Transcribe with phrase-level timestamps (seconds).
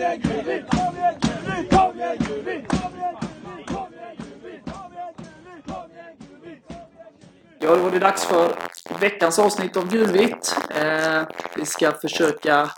[0.00, 0.08] Ja,
[7.60, 8.56] då var det dags för
[9.00, 10.56] veckans avsnitt av Gulvitt.
[10.76, 11.22] Eh,
[11.56, 12.70] vi ska försöka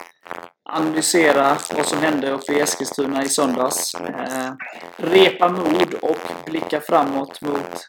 [0.65, 3.95] analysera vad som hände uppe i Eskilstuna i söndags.
[3.95, 4.53] Eh,
[4.97, 7.89] repa mod och blicka framåt mot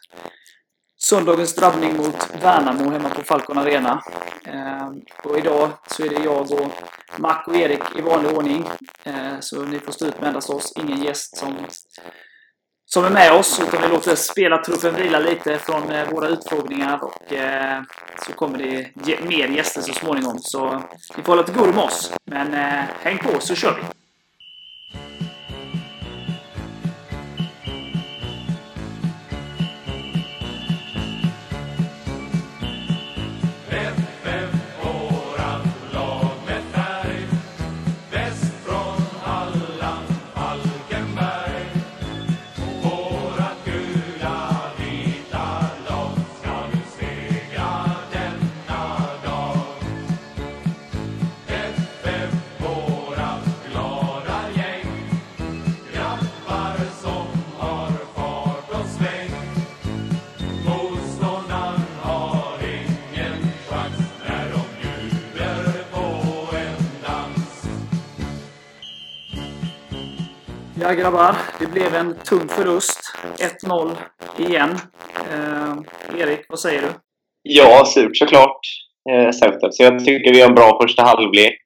[1.06, 4.02] söndagens drabbning mot Värnamo hemma på Falcon Arena.
[4.46, 4.88] Eh,
[5.24, 6.70] och idag så är det jag och
[7.18, 8.68] Mac och Erik i vanlig ordning.
[9.04, 11.56] Eh, så ni får stå ut med endast oss, ingen gäst som
[12.86, 13.60] som är med oss.
[13.60, 17.82] Utan vi låter spelartruppen vila lite från eh, våra utfrågningar och eh,
[18.26, 20.38] så kommer det ge- mer gäster så småningom.
[20.38, 20.82] Så
[21.16, 22.12] ni får hålla till godo med oss.
[22.26, 24.01] Men eh, häng på så kör vi!
[70.82, 72.98] Ja grabbar, det blev en tung förlust.
[73.64, 73.96] 1-0
[74.38, 74.70] igen.
[75.32, 75.74] Eh,
[76.20, 76.88] Erik, vad säger du?
[77.42, 78.60] Ja, surt såklart.
[79.10, 79.30] Eh.
[79.30, 81.60] Så jag tycker vi har en bra första halvlek.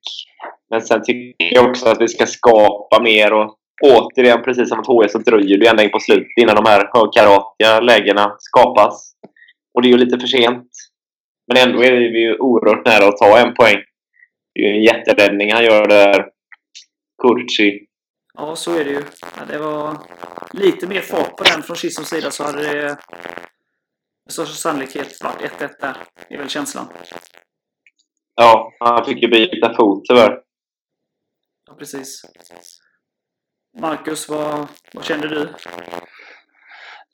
[0.70, 5.04] Men sen tycker jag också att vi ska skapa mer och återigen, precis som mot
[5.04, 9.12] HS, så dröjer det ända in på slutet innan de här högkaratiga lägena skapas.
[9.74, 10.70] Och det är ju lite för sent.
[11.48, 13.78] Men ändå är vi ju oerhört nära att ta en poäng.
[14.54, 16.26] Det är ju en jätteräddning han gör där.
[17.22, 17.86] Kurci.
[18.36, 19.02] Ja, så är det ju.
[19.36, 20.06] Ja, det var
[20.52, 22.98] lite mer fart på den från Chisholms sida så hade det
[24.24, 25.96] med största sannolikhet varit 1-1 där.
[26.28, 26.88] Det är väl känslan.
[28.34, 30.42] Ja, han fick ju byta fot tyvärr.
[31.66, 32.22] Ja, precis.
[33.78, 35.54] Marcus, vad, vad kände du?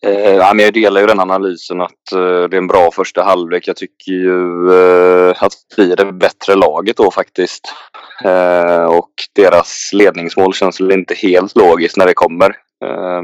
[0.06, 3.22] Eh, ja, men jag delar ju den analysen att eh, det är en bra första
[3.22, 3.68] halvlek.
[3.68, 7.72] Jag tycker ju eh, att vi är det bättre laget då faktiskt.
[8.24, 12.50] Eh, och deras ledningsmål känns väl inte helt logiskt när det kommer.
[12.84, 13.22] Eh,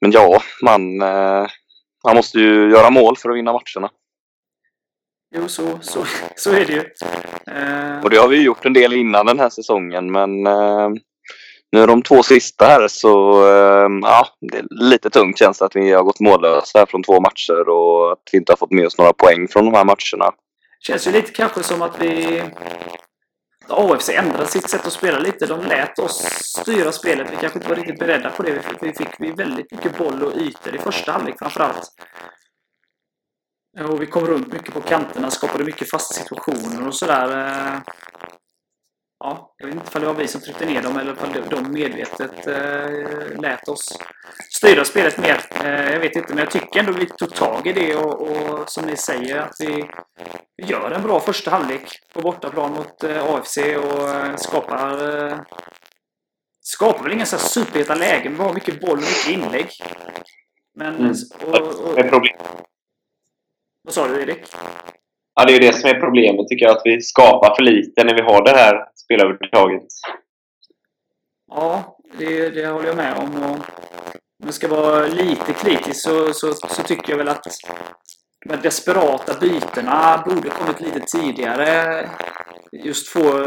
[0.00, 1.46] men ja, man, eh,
[2.04, 3.90] man måste ju göra mål för att vinna matcherna.
[5.34, 6.04] Jo, så, så,
[6.36, 6.84] så är det ju.
[7.46, 10.90] Eh, Och det har vi gjort en del innan den här säsongen men eh,
[11.72, 15.76] nu de två sista här så ehm, ja, det är lite tungt känns det att
[15.76, 18.86] vi har gått mållösa här från två matcher och att vi inte har fått med
[18.86, 20.34] oss några poäng från de här matcherna.
[20.80, 22.42] känns ju lite kanske som att vi...
[23.68, 25.46] AFC ändrade sitt sätt att spela lite.
[25.46, 27.32] De lät oss styra spelet.
[27.32, 28.50] Vi kanske inte var riktigt beredda på det.
[28.52, 31.92] Vi fick, vi fick vi väldigt mycket boll och ytor i första halvlek framförallt.
[33.88, 37.46] Och vi kom runt mycket på kanterna, skapade mycket fasta situationer och sådär.
[37.46, 37.92] Eh.
[39.24, 41.72] Ja, jag vet inte om det var vi som tryckte ner dem eller om de
[41.72, 43.98] medvetet eh, lät oss
[44.50, 45.40] styra spelet mer.
[45.64, 48.70] Eh, jag vet inte, men jag tycker ändå vi tog tag i det och, och
[48.70, 49.90] som ni säger att vi
[50.66, 55.40] gör en bra första halvlek på bortaplan mot eh, AFC och eh, skapar eh,
[56.60, 58.32] skapar väl inga så här superheta lägen.
[58.34, 59.68] Vi har mycket boll och mycket inlägg.
[60.74, 60.96] Men...
[60.96, 61.14] Mm.
[61.46, 62.36] Och, och, problem.
[63.82, 64.46] vad sa du Erik?
[65.34, 66.76] Ja, det är ju det som är problemet tycker jag.
[66.76, 69.86] Att vi skapar för lite när vi har det här spelövertaget.
[71.50, 73.42] Ja, det, det håller jag med om.
[73.42, 77.46] Och om jag ska vara lite kritisk så, så, så tycker jag väl att
[78.44, 82.08] de här desperata bytena borde kommit lite tidigare.
[82.72, 83.44] Just få...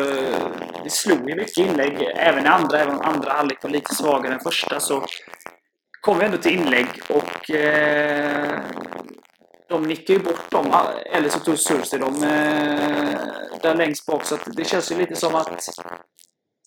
[0.84, 4.34] Vi slog ju mycket inlägg även i andra, även om andra halvlek var lite svagare
[4.34, 5.06] än första så
[6.02, 8.60] kom vi ändå till inlägg och eh,
[9.68, 10.74] de nickar ju bort dem.
[11.06, 13.20] Eller så tog Sursi dem eh,
[13.62, 14.26] där längst bak.
[14.26, 15.70] Så att det känns ju lite som att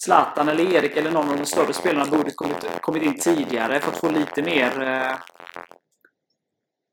[0.04, 3.92] Zlatan eller Erik eller någon av de större spelarna borde kommit, kommit in tidigare för
[3.92, 5.16] att få lite mer eh,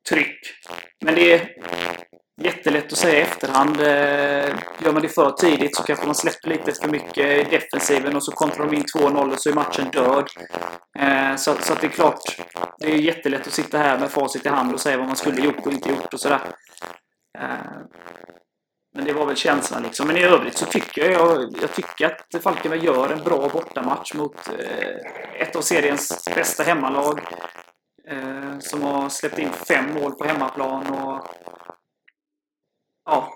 [0.10, 0.40] tryck.
[1.06, 1.50] Men det är
[2.42, 3.82] jättelätt att säga i efterhand.
[3.82, 8.16] Eh, gör man det för tidigt så kanske man släpper lite för mycket i defensiven
[8.16, 10.28] och så kontrar de in 2-0 och så är matchen död.
[11.00, 12.38] Eh, så, så att det är klart,
[12.80, 15.42] det är jättelätt att sitta här med facit i hand och säga vad man skulle
[15.42, 16.42] gjort och inte gjort och sådär.
[17.40, 17.50] Eh,
[18.96, 20.08] men det var väl känslan liksom.
[20.08, 24.50] Men i övrigt så tycker jag, jag tycker att Falkenberg gör en bra bortamatch mot
[24.60, 27.20] eh, ett av seriens bästa hemmalag.
[28.08, 31.28] Eh, som har släppt in fem mål på hemmaplan och...
[33.06, 33.34] Ja.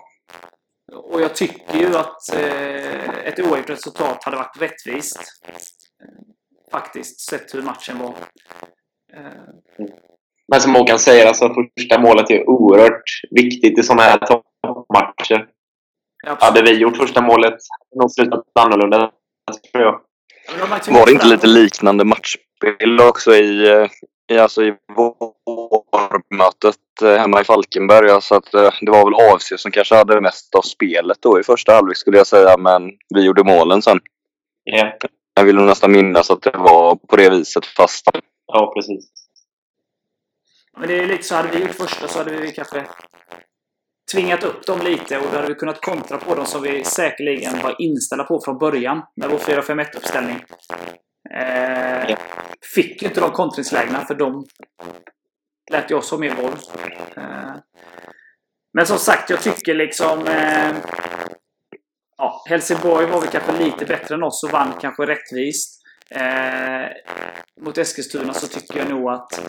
[0.92, 5.20] och jag tycker ju att eh, ett oavgjort resultat hade varit rättvist.
[6.72, 8.14] Faktiskt, sett hur matchen var.
[9.16, 9.22] Eh,
[10.48, 15.48] Men som Håkan säger, alltså första målet är oerhört viktigt i sådana här toppmatcher.
[16.26, 16.42] absolut.
[16.42, 19.10] Hade vi gjort första målet hade det nog slutat annorlunda,
[19.72, 20.00] tror jag.
[20.88, 23.88] Var det inte lite liknande matchspel också i, eh,
[24.32, 25.79] i, alltså i vårmötet
[27.02, 28.10] eh, hemma i Falkenberg?
[28.10, 31.42] Alltså att, eh, det var väl AFC som kanske hade mest av spelet då i
[31.42, 32.82] första halvlek skulle jag säga, men
[33.14, 34.00] vi gjorde målen sen.
[34.64, 34.96] Ja,
[35.34, 38.06] Jag vill nog nästan minnas att det var på det viset fast
[38.46, 39.10] ja precis.
[40.78, 42.86] Men det är lite så, hade vi gjort första så hade vi kanske
[44.12, 47.62] tvingat upp dem lite och då hade vi kunnat kontra på dem som vi säkerligen
[47.62, 50.44] var inställda på från början med vår 4-5-1-uppställning.
[51.30, 52.18] Eh,
[52.74, 54.46] fick ju inte de kontringslägena för de
[55.70, 56.58] lät ju oss ha mer boll.
[57.16, 57.54] Eh,
[58.72, 60.26] men som sagt, jag tycker liksom...
[60.26, 60.72] Eh,
[62.16, 65.80] ja, Helsingborg var väl kanske lite bättre än oss och vann kanske rättvist.
[66.10, 66.88] Eh,
[67.60, 69.40] mot Eskilstuna så tycker jag nog att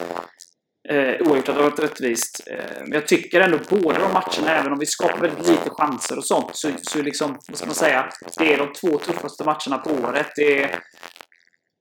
[0.90, 2.48] eh, oavgjort hade varit rättvist.
[2.48, 6.18] Eh, men jag tycker ändå båda de matcherna, även om vi skapar väldigt lite chanser
[6.18, 9.78] och sånt, så, så liksom, vad ska man säga, det är de två tuffaste matcherna
[9.78, 10.32] på året.
[10.36, 10.80] Det är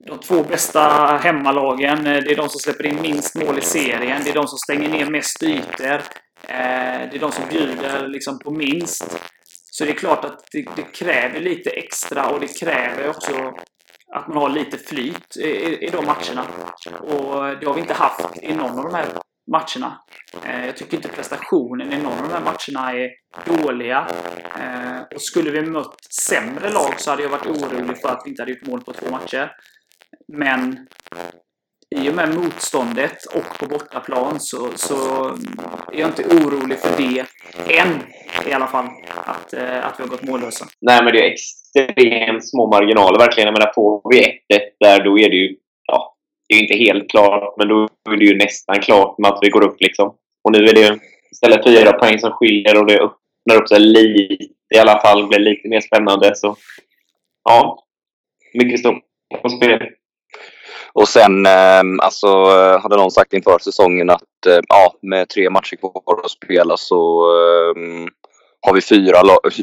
[0.07, 0.81] de två bästa
[1.23, 2.07] hemmalagen.
[2.07, 4.23] Eh, det är de som släpper in minst mål i serien.
[4.25, 5.93] Det är de som stänger ner mest ytor.
[6.49, 9.19] Eh, det är de som bjuder liksom på minst.
[9.73, 13.55] Så det är klart att det, det kräver lite extra och det kräver också
[14.15, 16.45] att man har lite flyt i, i, i de matcherna.
[17.01, 19.07] Och det har vi inte haft i någon av de här
[19.53, 20.01] matcherna.
[20.45, 23.11] Eh, Jag tycker inte prestationen i någon av de här matcherna är
[23.45, 24.07] dåliga.
[24.61, 28.31] Eh, Och skulle vi mött sämre lag så hade jag varit orolig för att vi
[28.31, 29.51] inte hade gjort mål på två matcher.
[30.33, 30.87] Men
[31.97, 35.27] i och med motståndet och på bortaplan så, så
[35.93, 37.25] är jag inte orolig för det
[37.79, 38.03] än
[38.47, 38.87] i alla fall.
[39.25, 40.67] Att, eh, att vi har gått mållösa.
[40.81, 43.47] Nej, men det är extremt små marginaler verkligen.
[43.47, 45.57] Jag menar, får vi 1-1 där, då är det ju...
[45.87, 46.17] Ja,
[46.49, 49.39] det är ju inte helt klart, men då är det ju nästan klart med att
[49.43, 50.15] vi går upp liksom.
[50.45, 50.99] Och nu är det ju
[51.31, 54.45] istället fyra poäng som skiljer och det öppnar upp sig lite
[54.75, 55.29] i alla fall.
[55.29, 56.35] Blir lite mer spännande.
[56.35, 56.57] Så
[57.45, 57.85] ja,
[58.55, 59.03] mycket stort
[59.43, 59.79] på spel.
[60.93, 65.51] Och sen eh, alltså, eh, hade någon sagt inför säsongen att eh, ja, med tre
[65.51, 68.07] matcher kvar att spela så eh,
[68.67, 69.23] har vi fyra,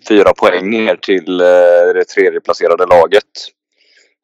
[0.10, 3.24] fyra poäng ner till eh, det tredjeplacerade laget.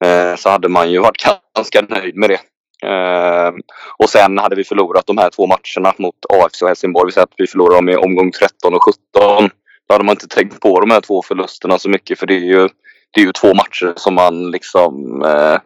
[0.06, 2.40] Eh, så hade man ju varit ganska nöjd med det.
[2.88, 3.52] Eh,
[3.98, 7.06] och sen hade vi förlorat de här två matcherna mot AFC och Helsingborg.
[7.06, 9.50] Vi säger att vi förlorade dem i omgång 13 och 17.
[9.88, 12.46] Då hade man inte tänkt på de här två förlusterna så mycket för det är
[12.46, 12.70] ju,
[13.12, 15.58] det är ju två matcher som man liksom eh,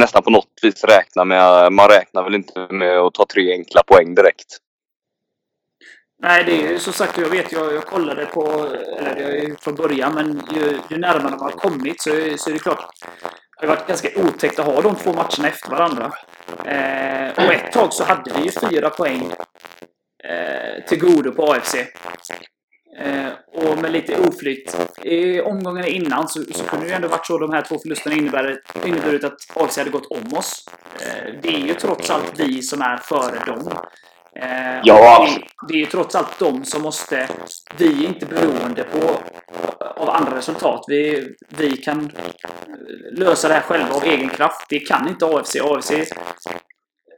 [0.00, 1.72] nästan på något vis räkna med.
[1.72, 4.56] Man räknar väl inte med att ta tre enkla poäng direkt.
[6.22, 8.42] Nej, det är ju som sagt, jag vet, jag, jag kollade på,
[8.98, 12.36] eller det är ju från början, men ju, ju närmare man har kommit så, är-
[12.36, 12.90] så är det klart,
[13.60, 16.12] det har varit ganska otäckt att ha de två matcherna efter varandra.
[16.64, 19.32] Eh, och ett tag så hade vi ju fyra poäng
[20.24, 21.74] eh, till godo på AFC.
[22.98, 24.76] Eh, och med lite oflyt.
[25.02, 28.16] I omgången innan så, så kunde det ju ändå varit så de här två förlusterna
[28.84, 30.64] inneburit att AFC hade gått om oss.
[31.00, 33.72] Eh, det är ju trots allt vi som är före dem.
[34.36, 35.28] Eh, Ja.
[35.28, 37.28] Det, det är ju trots allt de som måste...
[37.76, 39.20] Vi är inte beroende på,
[39.96, 40.84] av andra resultat.
[40.88, 42.12] Vi, vi kan
[43.12, 44.66] lösa det här själva av egen kraft.
[44.68, 45.56] Det kan inte AFC.
[45.56, 45.92] AFC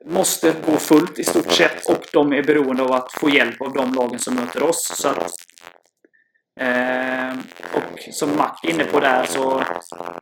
[0.04, 3.72] måste gå fullt i stort sett och de är beroende av att få hjälp av
[3.72, 4.92] de lagen som möter oss.
[4.96, 5.30] Så att,
[6.60, 7.32] eh,
[7.74, 9.62] och som Mac är inne på där så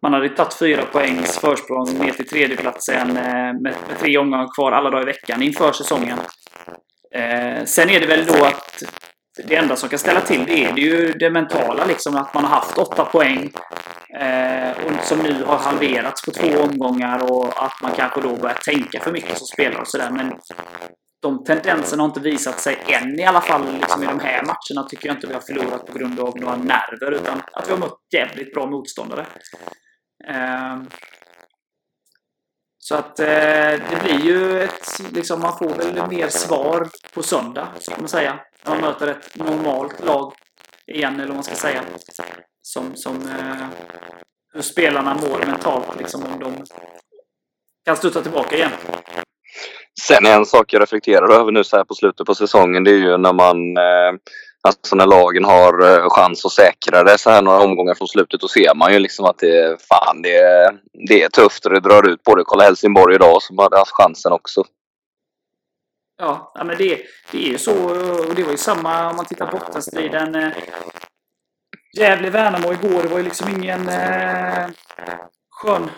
[0.03, 4.73] man hade tagit fyra poängs försprång ner till tredjeplatsen eh, med, med tre omgångar kvar
[4.73, 6.19] alla dagar i veckan inför säsongen.
[7.15, 8.83] Eh, sen är det väl då att
[9.45, 12.45] det enda som kan ställa till det är det ju det mentala liksom att man
[12.45, 13.53] har haft åtta poäng
[14.21, 18.59] eh, och som nu har halverats på två omgångar och att man kanske då börjar
[18.65, 20.11] tänka för mycket som spelare och sådär.
[20.11, 20.33] Men
[21.23, 24.89] de tendenserna har inte visat sig än i alla fall liksom i de här matcherna
[24.89, 27.79] tycker jag inte vi har förlorat på grund av några nerver utan att vi har
[27.79, 29.27] mött jävligt bra motståndare.
[30.29, 30.83] Eh,
[32.79, 37.69] så att eh, det blir ju ett, liksom man får väl mer svar på söndag,
[37.79, 38.41] ska man säga.
[38.65, 40.35] När man möter ett normalt lag
[40.87, 41.83] igen, eller vad man ska säga.
[42.63, 43.67] Som, som eh,
[44.53, 46.65] hur spelarna mår mentalt, liksom om de
[47.85, 48.71] kan studsa tillbaka igen.
[50.01, 52.95] Sen en sak jag reflekterar över nu så här på slutet på säsongen det är
[52.95, 54.21] ju när man eh,
[54.63, 58.41] Alltså när lagen har eh, chans att säkra det så här några omgångar från slutet
[58.41, 60.79] då ser man ju liksom att det, fan, det, är-
[61.09, 62.45] det är tufft och det drar ut på det.
[62.45, 64.65] Kolla Helsingborg idag som hade haft chansen också.
[66.19, 67.01] Ja, men det,
[67.33, 67.73] det är ju så.
[68.29, 70.35] Och det var ju samma om man tittar på bottenstriden.
[70.35, 70.51] eh,
[71.99, 74.67] Gävle-Värnamo igår, det var ju liksom ingen eh,
[75.51, 75.91] skön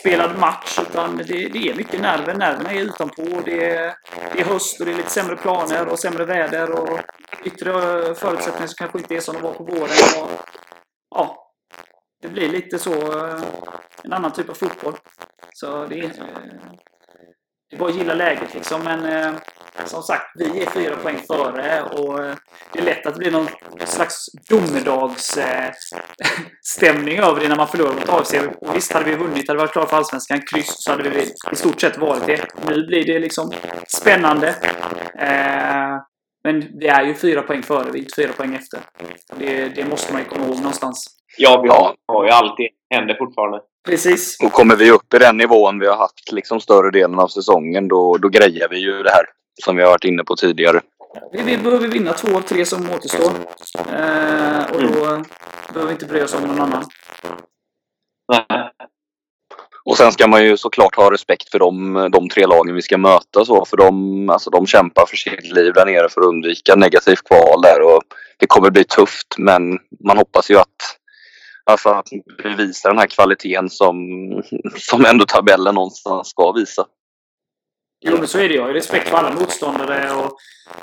[0.00, 0.78] spelad match.
[0.78, 2.34] Utan det, det är mycket nerver.
[2.34, 3.40] Nerverna är utanpå.
[3.44, 3.94] Det är,
[4.34, 7.00] det är höst och det är lite sämre planer och sämre väder och
[7.44, 7.72] yttre
[8.14, 10.22] förutsättningar som kanske inte är som de var på våren.
[10.22, 10.30] Och,
[11.10, 11.52] ja,
[12.22, 12.92] det blir lite så.
[12.92, 13.42] Eh,
[14.04, 14.96] en annan typ av fotboll.
[15.52, 16.10] Så det är, eh,
[17.70, 18.84] det är bara att gilla läget liksom.
[18.84, 19.34] Men eh,
[19.84, 22.34] som sagt, vi är fyra poäng före och eh,
[22.72, 23.48] det är lätt att det blir någon
[23.84, 25.72] slags domedagsstämning
[26.62, 28.34] stämning över det när man förlorar mot AFC.
[28.60, 31.20] Och visst, hade vi vunnit, hade vi varit klara för Allsvenskan, kryss, så hade vi
[31.52, 32.46] i stort sett varit det.
[32.68, 33.52] Nu blir det liksom
[33.86, 34.48] spännande.
[35.18, 35.96] Eh,
[36.44, 38.80] men vi är ju fyra poäng före, vi är inte fyra poäng efter.
[39.38, 41.06] Det, det måste man ju komma ihåg någonstans.
[41.38, 43.60] Ja, vi har, har ju alltid händer fortfarande.
[43.88, 44.36] Precis.
[44.44, 47.88] Och kommer vi upp i den nivån vi har haft liksom större delen av säsongen
[47.88, 49.24] då, då grejer vi ju det här
[49.64, 50.80] som vi har varit inne på tidigare.
[51.32, 53.32] Vi, vi behöver vinna två av tre som återstår.
[53.92, 55.22] Eh, och då
[55.72, 56.84] behöver vi inte bry oss om någon annan.
[58.32, 58.70] Nej.
[59.84, 62.98] Och sen ska man ju såklart ha respekt för de, de tre lagen vi ska
[62.98, 66.74] möta så för de, alltså de kämpar för sitt liv där nere för att undvika
[66.74, 68.02] negativt kval där och
[68.38, 70.98] det kommer bli tufft men man hoppas ju att
[71.64, 72.08] Alltså att
[72.44, 73.96] vi visar den här kvaliteten som,
[74.76, 76.86] som ändå tabellen någonstans ska visa.
[78.04, 78.54] Jo, men så är det.
[78.54, 80.36] Jag har ju respekt för alla motståndare och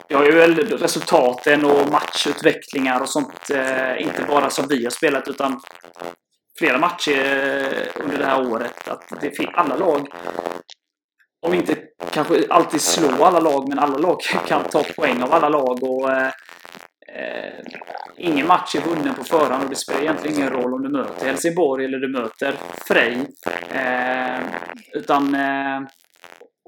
[0.07, 3.49] jag har ju väl resultaten och matchutvecklingar och sånt.
[3.49, 5.61] Eh, inte bara som vi har spelat utan
[6.59, 8.88] flera matcher eh, under det här året.
[8.88, 10.07] Att det finns alla lag,
[11.41, 11.75] om inte
[12.11, 15.83] kanske alltid slå alla lag, men alla lag kan ta poäng av alla lag.
[15.83, 16.27] och eh,
[17.15, 17.65] eh,
[18.17, 21.25] Ingen match är vunnen på förhand och det spelar egentligen ingen roll om du möter
[21.25, 22.53] Helsingborg eller du möter
[22.88, 23.27] Frej.
[23.69, 24.39] Eh,
[24.93, 25.81] utan eh,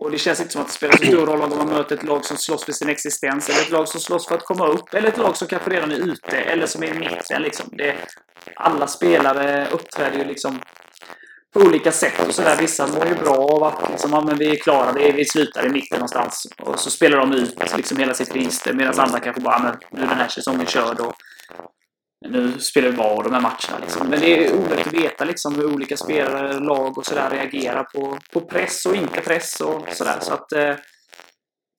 [0.01, 2.03] och det känns inte som att det spelar så stor roll om man möter ett
[2.03, 4.93] lag som slåss för sin existens eller ett lag som slåss för att komma upp
[4.93, 7.41] eller ett lag som kanske redan är ute eller som är i mitten.
[7.41, 7.69] Liksom.
[7.71, 7.95] Det,
[8.55, 10.59] alla spelare uppträder ju liksom
[11.53, 12.57] på olika sätt och sådär.
[12.59, 15.65] Vissa mår ju bra av att liksom, ja, men vi är klara, vi, vi slutar
[15.65, 16.47] i mitten någonstans.
[16.59, 20.01] Och så spelar de ut liksom hela sitt register medan andra kanske bara, men nu
[20.01, 21.13] är den här säsongen körd och
[22.29, 23.79] nu spelar vi bara de här matcherna.
[23.81, 24.07] Liksom.
[24.07, 28.17] Men det är omöjligt att veta liksom, hur olika spelare, lag och sådär reagerar på,
[28.33, 30.17] på press och inte press och sådär.
[30.19, 30.75] Så att, eh,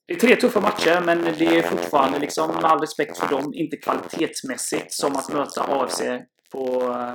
[0.06, 3.52] det är tre tuffa matcher, men det är fortfarande, liksom, med all respekt för dem,
[3.54, 6.02] inte kvalitetsmässigt som att möta AFC
[6.52, 7.14] på, eh,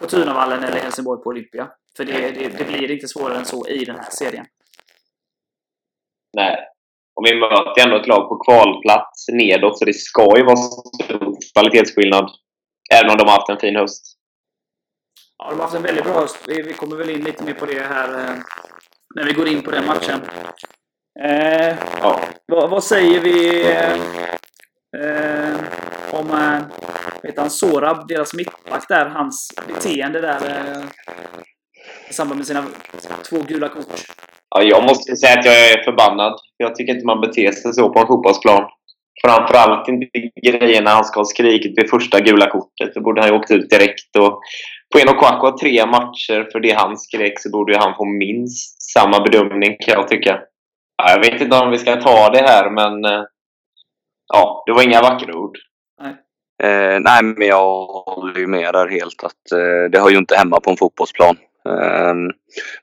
[0.00, 1.68] på Tunavallen eller Helsingborg på Olympia.
[1.96, 4.46] För det, det, det blir inte svårare än så i den här serien.
[6.36, 6.56] Nej.
[7.16, 11.36] Och vi möter ändå ett lag på kvalplats nedåt, så det ska ju vara stor
[11.54, 12.30] kvalitetsskillnad.
[12.94, 14.16] Även om de har haft en fin höst.
[15.38, 16.38] Ja, de har haft en väldigt bra höst.
[16.46, 18.34] Vi, vi kommer väl in lite mer på det här eh,
[19.14, 20.20] när vi går in på den matchen.
[21.24, 22.20] Eh, Ja.
[22.46, 23.92] vad, vad säger vi eh,
[25.00, 25.56] eh,
[26.12, 26.60] om eh,
[27.22, 30.84] vet han, Sorab, deras mittback där, hans beteende där eh,
[32.10, 32.64] i samband med sina
[33.30, 33.86] två gula kort?
[34.54, 36.40] Ja, jag måste säga att jag är förbannad.
[36.56, 38.70] Jag tycker inte man beter sig så på en fotbollsplan.
[39.24, 40.06] Framförallt inte
[40.42, 42.94] grejerna han ska ha skrikit vid första gula kortet.
[42.94, 44.16] Då borde han ju åkt ut direkt.
[44.18, 44.40] Och
[44.92, 47.94] på en och Kwako har tre matcher för det han skrek så borde ju han
[47.96, 50.40] få minst samma bedömning kan jag tycka.
[50.96, 53.04] Ja, jag vet inte om vi ska ta det här men...
[53.04, 53.22] eh,
[54.32, 55.58] Ja, det var inga vackra ord.
[56.62, 60.36] Eh, nej, men jag håller ju med där helt att eh, det hör ju inte
[60.36, 61.36] hemma på en fotbollsplan.
[61.68, 62.14] Eh,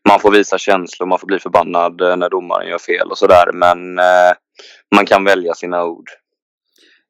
[0.10, 3.52] man får visa känslor, man får bli förbannad eh, när domaren gör fel och sådär
[3.54, 3.96] men
[4.96, 6.10] man kan välja sina ord.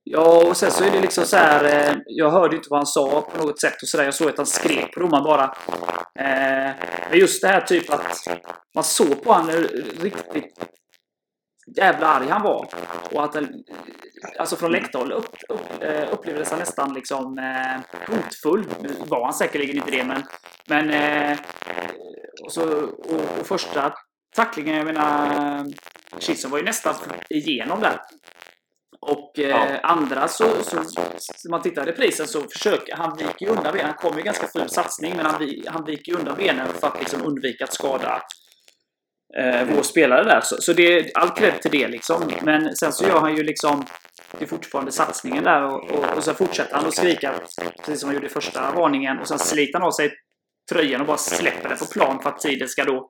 [0.09, 1.63] Ja, och sen så är det liksom så här.
[1.63, 4.03] Eh, jag hörde inte vad han sa på något sätt och så där.
[4.03, 5.43] Jag såg att han skrek på domaren bara.
[6.19, 6.71] Eh,
[7.09, 8.27] men just det här typ att
[8.75, 9.67] man såg på honom hur
[10.01, 10.59] riktigt
[11.77, 12.67] jävla arg han var.
[13.11, 13.43] Och att eh,
[14.39, 18.65] alltså från läktarhåll upp, upp, eh, upplevdes han nästan liksom eh, hotfull.
[18.81, 20.23] Nu var han säkerligen inte det, men...
[20.67, 21.37] men eh,
[22.43, 23.93] och, så, och, och första
[24.35, 25.57] tacklingen, jag menar...
[25.57, 25.65] Eh,
[26.19, 26.95] Kitsen var ju nästan
[27.29, 27.99] igenom där.
[29.01, 29.79] Och eh, Ja.
[29.83, 30.83] andra så, så,
[31.35, 33.85] så man tittar i reprisen så försöker han viker undan benen.
[33.85, 37.25] Han kommer ju ganska ful satsning men han, han viker undan benen för att liksom
[37.25, 38.21] undvika att skada
[39.37, 40.41] eh, vår spelare där.
[40.41, 42.31] Så, så det är all cred till det liksom.
[42.41, 43.85] Men sen så gör han ju liksom
[44.31, 47.33] det är fortfarande satsningen där och, och, och sen fortsätter han att skrika
[47.77, 50.11] precis som han gjorde i första varningen och sen sliter han av sig
[50.71, 53.09] tröjan och bara släpper den på plan för att tiden ska då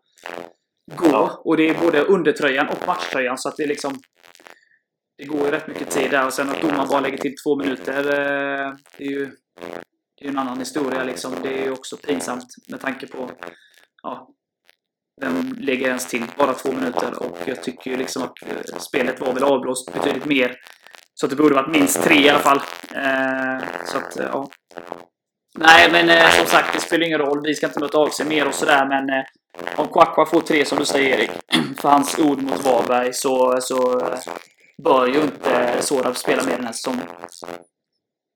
[0.95, 1.41] gå.
[1.45, 3.99] Och det är både undertröjan och matchtröjan så att det är liksom
[5.17, 7.55] det går ju rätt mycket tid där och sen att domaren bara lägger till två
[7.55, 9.31] minuter eh, det är ju
[10.19, 11.33] det är en annan historia liksom.
[11.43, 13.31] Det är ju också pinsamt med tanke på
[14.03, 14.29] ja,
[15.21, 19.19] vem lägger ens till bara två minuter och jag tycker ju liksom att eh, spelet
[19.19, 20.55] var väl avblåst betydligt mer
[21.13, 22.61] Så att det borde varit minst tre i alla fall.
[22.95, 24.49] Eh, så att, eh, ja.
[25.59, 27.41] Nej, men eh, som sagt, det spelar ingen roll.
[27.43, 29.25] Vi ska inte möta AFC sig mer och sådär, men eh,
[29.79, 31.31] om Kwakwa får tre, som du säger Erik,
[31.81, 34.19] för hans ord mot Varberg, så, eh, så eh,
[34.83, 37.07] bör ju inte Sorab spela mer den här säsongen.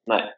[0.06, 0.34] Nej.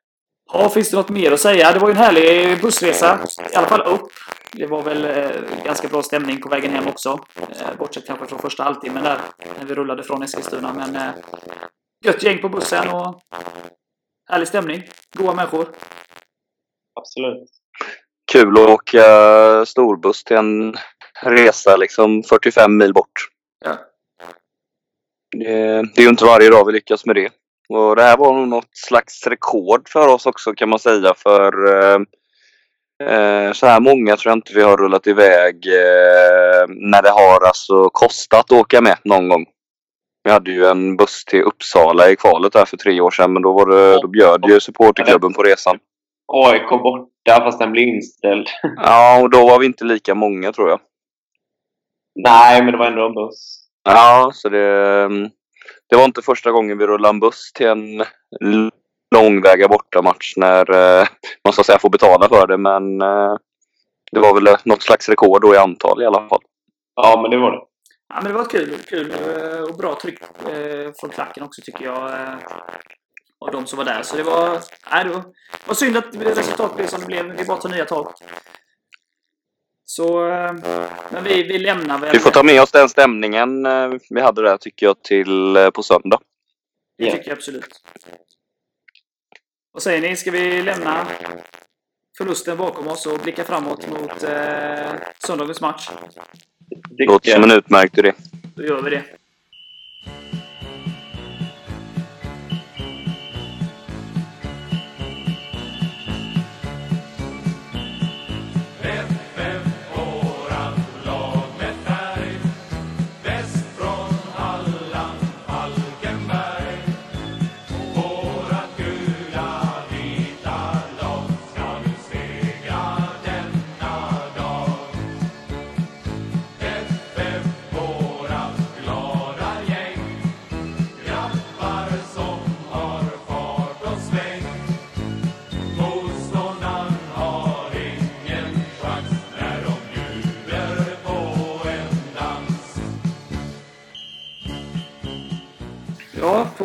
[0.53, 1.71] Ja, finns det något mer att säga?
[1.71, 3.19] Det var ju en härlig bussresa.
[3.51, 4.11] I alla fall upp.
[4.51, 7.19] Det var väl eh, ganska bra stämning på vägen hem också.
[7.35, 9.21] Eh, bortsett kanske från första halvtimmen där,
[9.59, 10.73] när vi rullade från Eskilstuna.
[10.73, 11.11] Men eh,
[12.05, 13.21] gött gäng på bussen och
[14.29, 14.83] härlig stämning.
[15.15, 15.67] Goa människor.
[16.95, 17.49] Absolut.
[18.31, 19.05] Kul att åka
[19.65, 20.75] storbuss till en
[21.21, 23.29] resa liksom 45 mil bort.
[23.65, 23.77] Ja.
[25.33, 27.29] Det, det är ju inte varje dag vi lyckas med det.
[27.69, 31.13] Och det här var nog något slags rekord för oss också kan man säga.
[31.17, 31.99] För eh,
[33.09, 37.47] eh, så här många tror jag inte vi har rullat iväg eh, när det har
[37.47, 39.45] alltså kostat att åka med någon gång.
[40.23, 43.41] Vi hade ju en buss till Uppsala i kvalet där för tre år sedan men
[43.41, 45.79] då, var det, då bjöd ju supporterklubben på resan.
[46.27, 48.47] AIK borta fast den blev inställd.
[48.75, 50.79] Ja, och då var vi inte lika många tror jag.
[52.15, 53.62] Nej, men det var ändå en buss.
[53.83, 55.07] Ja, så det,
[55.89, 58.03] det var inte första gången vi rullade en buss till en
[59.15, 60.71] långväga bortamatch när
[61.01, 61.07] eh,
[61.43, 62.57] man så att säga får betala för det.
[62.57, 63.35] Men eh,
[64.11, 66.41] det var väl något slags rekord då i antal i alla fall.
[66.95, 67.59] Ja, men det var det.
[68.09, 71.85] Ja, men det var kul, kul eh, och bra tryck eh, från klacken också tycker
[71.85, 72.09] jag.
[72.11, 72.33] eh,
[73.45, 74.01] Av de som var där.
[74.03, 74.59] Så det var,
[74.91, 77.37] nej, det var, det var synd att resultatet blev som det blev.
[77.37, 78.13] Vi bara tar nya tag.
[79.95, 80.53] Så, eh,
[81.11, 82.11] men vi, vi lämnar väl...
[82.11, 85.69] Vi får ta med oss den stämningen eh, vi hade där tycker jag till eh,
[85.69, 86.19] på söndag.
[86.97, 87.81] Det tycker jag absolut.
[89.71, 90.15] Vad säger ni?
[90.15, 91.07] Ska vi lämna
[92.17, 95.89] förlusten bakom oss och blicka framåt mot eh, söndagens match?
[96.89, 98.13] Det Låter som en utmärkt idé.
[98.55, 99.03] Då gör vi det.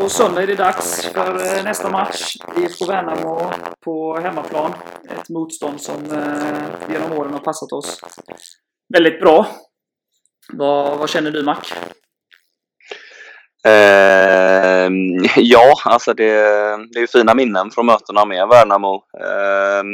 [0.09, 2.37] På söndag är det dags för eh, nästa match.
[2.57, 3.53] IFK Värnamo
[3.85, 4.75] på hemmaplan.
[5.11, 8.01] Ett motstånd som eh, genom åren har passat oss
[8.95, 9.47] väldigt bra.
[10.53, 11.57] Vad, vad känner du, Mac?
[13.67, 14.91] Eh,
[15.37, 16.33] ja, alltså det,
[16.93, 18.95] det är ju fina minnen från mötena med Värnamo.
[18.95, 19.85] Eh,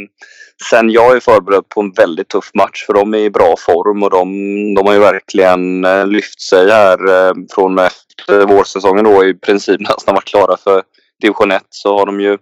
[0.62, 4.02] sen jag är förberedd på en väldigt tuff match för de är i bra form
[4.02, 4.28] och de,
[4.74, 9.80] de har ju verkligen eh, lyft sig här eh, från efter vårsäsongen då i princip
[9.88, 10.82] nästan varit klara för
[11.22, 12.38] division 1 så har de ju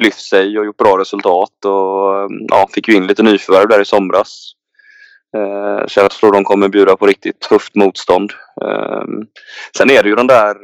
[0.00, 3.80] lyft sig och gjort bra resultat och eh, ja, fick ju in lite nyförvärv där
[3.80, 4.52] i somras.
[5.86, 8.32] Så jag tror de kommer bjuda på riktigt tufft motstånd.
[9.76, 10.54] Sen är det ju den där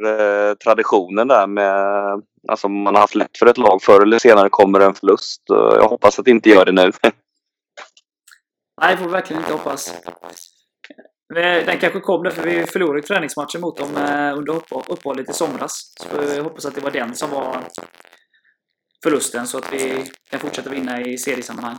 [0.55, 4.79] traditionen där med Alltså man har haft lätt för ett lag förr eller senare kommer
[4.79, 5.49] en förlust.
[5.49, 6.91] Och Jag hoppas att det inte gör det nu.
[8.81, 9.93] Nej, det får vi verkligen inte hoppas.
[11.35, 15.33] Eh, Den kanske kom därför vi förlorade träningsmatchen mot dem eh, under uppehå- uppehållet i
[15.33, 15.93] somras.
[15.99, 17.63] Så jag hoppas att det var den som var
[19.03, 21.77] förlusten så att vi kan fortsätta vinna i seriesammanhang.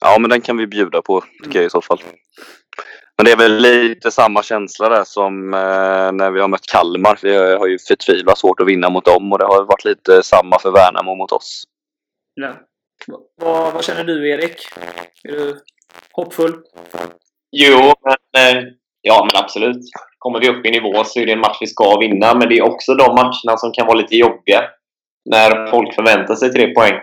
[0.00, 2.02] Ja men den kan vi bjuda på tycker jag i så fall.
[3.16, 7.18] Men det är väl lite samma känsla där som eh, när vi har mött Kalmar.
[7.22, 10.58] Vi har ju förtvivlat svårt att vinna mot dem och det har varit lite samma
[10.58, 11.64] för Värnamo mot oss.
[12.34, 12.54] Ja.
[13.36, 14.56] Vad, vad känner du, Erik?
[15.24, 15.60] Är du
[16.12, 16.54] hoppfull?
[17.52, 18.62] Jo, men, eh,
[19.00, 19.82] ja, men absolut.
[20.18, 22.34] Kommer vi upp i nivå så är det en match vi ska vinna.
[22.34, 24.64] Men det är också de matcherna som kan vara lite jobbiga.
[25.30, 27.00] När folk förväntar sig tre poäng.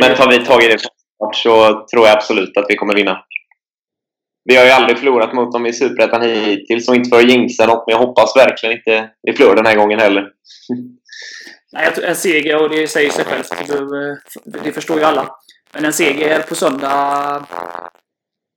[0.00, 0.78] Men tar vi tag i det
[1.34, 3.24] så tror jag absolut att vi kommer vinna.
[4.44, 7.66] Vi har ju aldrig förlorat mot dem i Superettan hittills och inte för att jinxa
[7.66, 10.22] något, men jag hoppas verkligen inte vi förlorar den här gången heller.
[11.72, 13.52] Nej, en seger, och det säger sig självt.
[13.70, 15.36] Eh, det förstår ju alla.
[15.72, 17.46] Men en seger på söndag...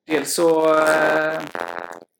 [0.07, 1.41] Dels så, eh,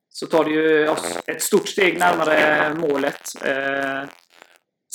[0.10, 3.22] så tar det ju oss ett stort steg närmare målet.
[3.46, 4.10] Eh,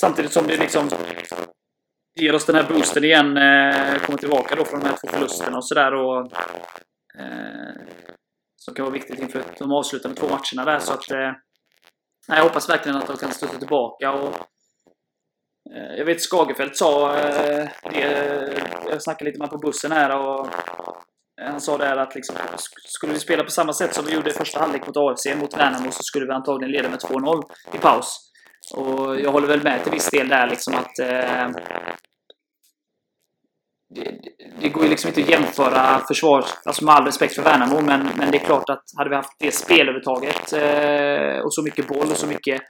[0.01, 0.89] samtidigt som det liksom
[2.21, 3.35] ger oss den här boosten igen.
[4.01, 5.93] Kommer tillbaka då från de här två förlusterna och sådär.
[8.69, 10.79] Som kan vara viktigt inför de avslutande två matcherna där.
[10.79, 11.33] Så att, eh,
[12.27, 14.13] jag hoppas verkligen att de kan studsa tillbaka.
[14.13, 14.35] Och,
[15.75, 18.01] eh, jag vet Skagerfeldt sa eh, det,
[18.91, 20.47] jag snackade lite med honom på bussen här och
[21.41, 22.37] eh, han sa där att liksom,
[22.85, 25.57] skulle vi spela på samma sätt som vi gjorde i första halvlek mot AFC mot
[25.57, 28.31] Värnamo så skulle vi antagligen leda med 2-0 i paus.
[28.75, 31.49] Och jag håller väl med till viss del där liksom att eh,
[34.69, 38.09] det, går ju liksom inte att jämföra försvar, alltså med all respekt för Värnamo, men,
[38.17, 42.11] men det är klart att hade vi haft det spelövertaget eh, och så mycket boll
[42.11, 42.63] och så mycket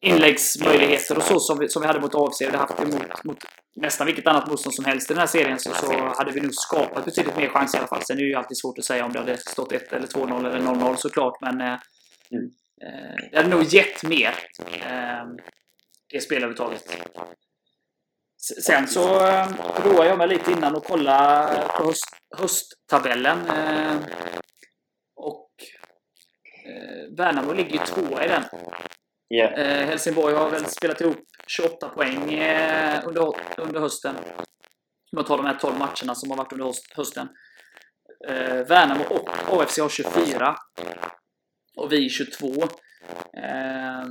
[0.00, 3.38] inläggsmöjligheter och så som vi, som vi hade mot AFC och hade haft mot, mot
[3.80, 6.54] nästan vilket annat motstånd som helst i den här serien så, så hade vi nog
[6.54, 8.02] skapat betydligt mer chans i alla fall.
[8.02, 10.38] Sen är det ju alltid svårt att säga om det hade stått 1 eller 2-0
[10.38, 14.34] eller 0-0 såklart, men eh, eh, det hade nog gett mer
[14.66, 15.26] eh,
[16.12, 16.82] det spelövertaget.
[18.46, 19.48] Sen så eh,
[19.84, 22.04] roade jag mig lite innan och kollade på höst,
[22.38, 23.38] hösttabellen.
[23.50, 23.96] Eh,
[25.16, 25.50] och
[26.66, 28.42] eh, Värnamo ligger ju tvåa i den.
[29.56, 32.22] Eh, Helsingborg har väl spelat ihop 28 poäng
[33.04, 34.16] under, under hösten.
[35.12, 37.28] Om man tar de här 12 matcherna som har varit under höst, hösten.
[38.68, 40.56] Värnamo och AFC har 24.
[41.76, 42.46] Och vi 22.
[42.46, 44.04] Eh,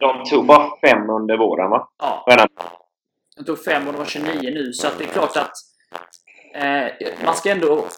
[0.00, 1.88] De tog bara fem under våren, va?
[1.98, 2.81] ja, Värnamo
[3.36, 4.72] de tog 5 och de har 29 nu.
[4.72, 5.52] Så att det är klart att
[6.54, 7.88] eh, man ska ändå...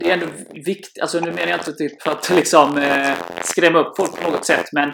[0.00, 0.26] Det är ändå
[0.64, 1.02] viktigt.
[1.02, 4.44] Alltså nu menar jag inte typ för att liksom eh, skrämma upp folk på något
[4.44, 4.66] sätt.
[4.72, 4.92] Men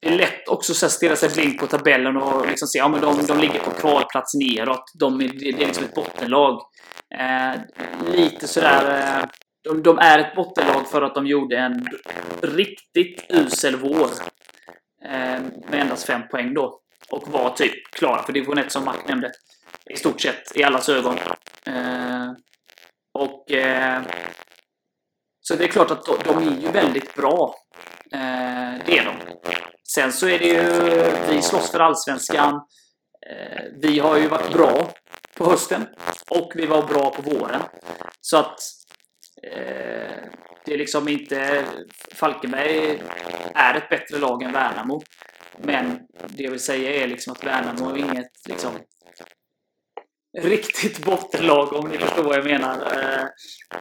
[0.00, 3.00] det är lätt också att stirra sig blind på tabellen och liksom se ja, men
[3.00, 4.84] de, de ligger på kvalplats neråt.
[4.98, 6.60] De är, det är liksom ett bottenlag.
[7.18, 7.60] Eh,
[8.12, 9.18] lite sådär...
[9.18, 9.28] Eh,
[9.64, 11.86] de, de är ett bottenlag för att de gjorde en
[12.42, 14.08] riktigt usel vår.
[15.04, 16.80] Eh, med endast fem poäng då.
[17.10, 19.32] Och var typ klara för division 1 som Mac nämnde.
[19.90, 21.18] I stort sett i allas ögon.
[21.66, 22.32] Eh,
[23.14, 23.50] och...
[23.50, 24.02] Eh,
[25.40, 27.54] så det är klart att de, de är ju väldigt bra.
[28.12, 29.14] Eh, det är de.
[29.94, 30.62] Sen så är det ju...
[31.28, 32.54] Vi slåss för allsvenskan.
[33.30, 34.90] Eh, vi har ju varit bra
[35.36, 35.86] på hösten.
[36.30, 37.60] Och vi var bra på våren.
[38.20, 38.58] Så att...
[39.42, 40.24] Eh,
[40.64, 41.64] det är liksom inte...
[42.14, 43.02] Falkenberg
[43.54, 45.02] är ett bättre lag än Värnamo.
[45.58, 48.70] Men det jag vill säga är liksom att Värnamo är inget liksom,
[50.38, 52.76] riktigt bottenlag om ni förstår vad jag menar.
[52.92, 53.26] Eh,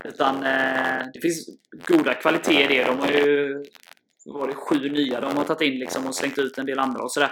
[0.04, 1.50] utan eh, det finns
[1.88, 2.84] goda kvaliteter i det.
[2.84, 3.64] De har ju
[4.26, 7.12] varit sju nya de har tagit in liksom och slängt ut en del andra och
[7.12, 7.32] sådär.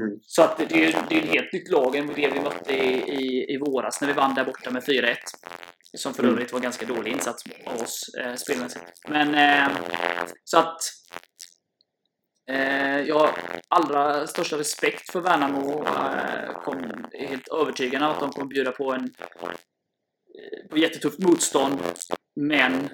[0.00, 0.18] Mm.
[0.22, 2.72] Så att det är ju det är ett helt nytt lag än det vi mötte
[2.74, 5.16] i, i, i våras när vi vann där borta med 4-1.
[5.96, 6.34] Som för Mm.
[6.34, 8.84] övrigt var ganska dålig insats av oss eh, spelmässigt.
[9.08, 9.76] Men eh,
[10.44, 10.78] så att
[12.50, 13.30] Eh, jag har
[13.68, 15.84] allra största respekt för Värnamo.
[15.86, 16.78] Eh, kom,
[17.12, 21.78] är helt övertygad om att de kommer bjuda på en eh, på jättetufft motstånd.
[22.36, 22.88] Men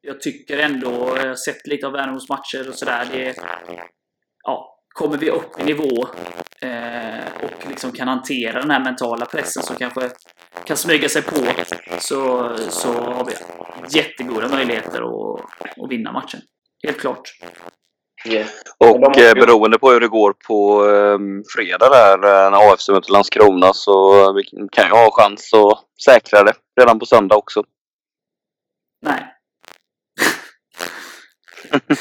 [0.00, 3.08] jag tycker ändå, jag har sett lite av Värnamos matcher och sådär.
[3.12, 3.34] Det,
[4.42, 6.08] ja, kommer vi upp i nivå
[6.60, 10.10] eh, och liksom kan hantera den här mentala pressen som kanske
[10.64, 11.36] kan smyga sig på
[11.98, 13.32] så, så har vi
[13.98, 16.40] jättegoda möjligheter att, att vinna matchen.
[16.86, 17.32] Helt klart.
[18.24, 18.44] Ja.
[18.78, 21.18] Och De måste eh, beroende på hur det går på eh,
[21.54, 25.84] fredag där eh, när AFC möter Landskrona så eh, vi kan ju ha chans att
[26.04, 27.62] säkra det redan på söndag också.
[29.02, 29.34] Nej.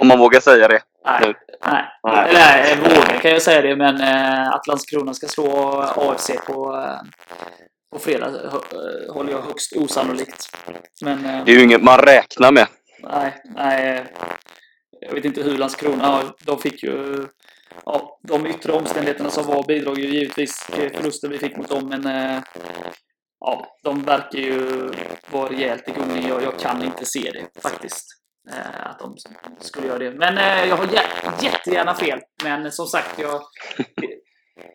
[0.00, 0.82] Om man vågar säga det.
[1.04, 1.20] Nej.
[1.26, 1.34] Nu.
[1.66, 1.84] Nej.
[2.02, 2.30] Nej.
[2.34, 6.76] Nej, jag vågar kan jag säga det, men eh, att Landskrona ska slå AFC på,
[6.76, 7.00] eh,
[7.92, 8.30] på fredag
[9.08, 10.56] håller jag högst osannolikt.
[11.02, 12.66] Men Det är ju inget man räknar med.
[13.02, 14.04] nej, nej.
[15.00, 16.02] Jag vet inte hur Landskrona...
[16.02, 17.26] Ja, de fick ju...
[17.84, 21.88] Ja, de yttre omständigheterna som var bidrog ju givetvis till förlusten vi fick mot dem,
[21.88, 22.06] men...
[22.06, 22.42] Eh,
[23.40, 24.90] ja, de verkar ju
[25.30, 26.28] vara rejält i gungning.
[26.28, 28.04] Jag, jag kan inte se det faktiskt.
[28.50, 29.16] Eh, att de
[29.60, 30.10] skulle göra det.
[30.10, 30.88] Men eh, jag har
[31.42, 32.20] jättegärna fel.
[32.44, 33.42] Men som sagt, jag,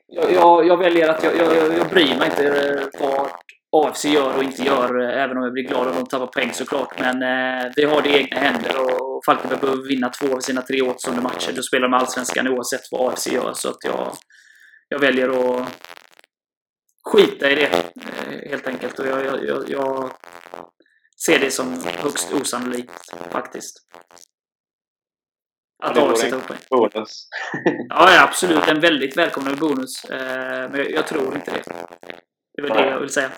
[0.08, 3.42] jag, jag, jag väljer att jag, jag, jag bryr mig inte vart
[3.84, 5.02] AFC gör och inte gör.
[5.04, 7.00] eh, Även om jag blir glad om de tappar poäng såklart.
[7.00, 10.62] Men eh, vi har det i egna händer och Falkenberg behöver vinna två av sina
[10.62, 11.52] tre återstående matcher.
[11.56, 13.54] Då spelar de Allsvenskan oavsett vad AFC gör.
[13.54, 14.14] Så att jag,
[14.90, 15.70] jag väljer att
[17.04, 19.00] skita i det eh, helt enkelt.
[19.00, 20.12] Och jag, jag, jag, jag
[21.26, 23.78] ser det som högst osannolikt faktiskt.
[25.84, 26.60] Att AFC tar poäng.
[26.70, 27.28] Bonus.
[27.90, 28.68] Ja, ja, absolut.
[28.68, 30.06] En väldigt välkomnad bonus.
[30.06, 31.64] Eh, Men jag, jag tror inte det.
[32.56, 33.30] Det väl det jag vill säga.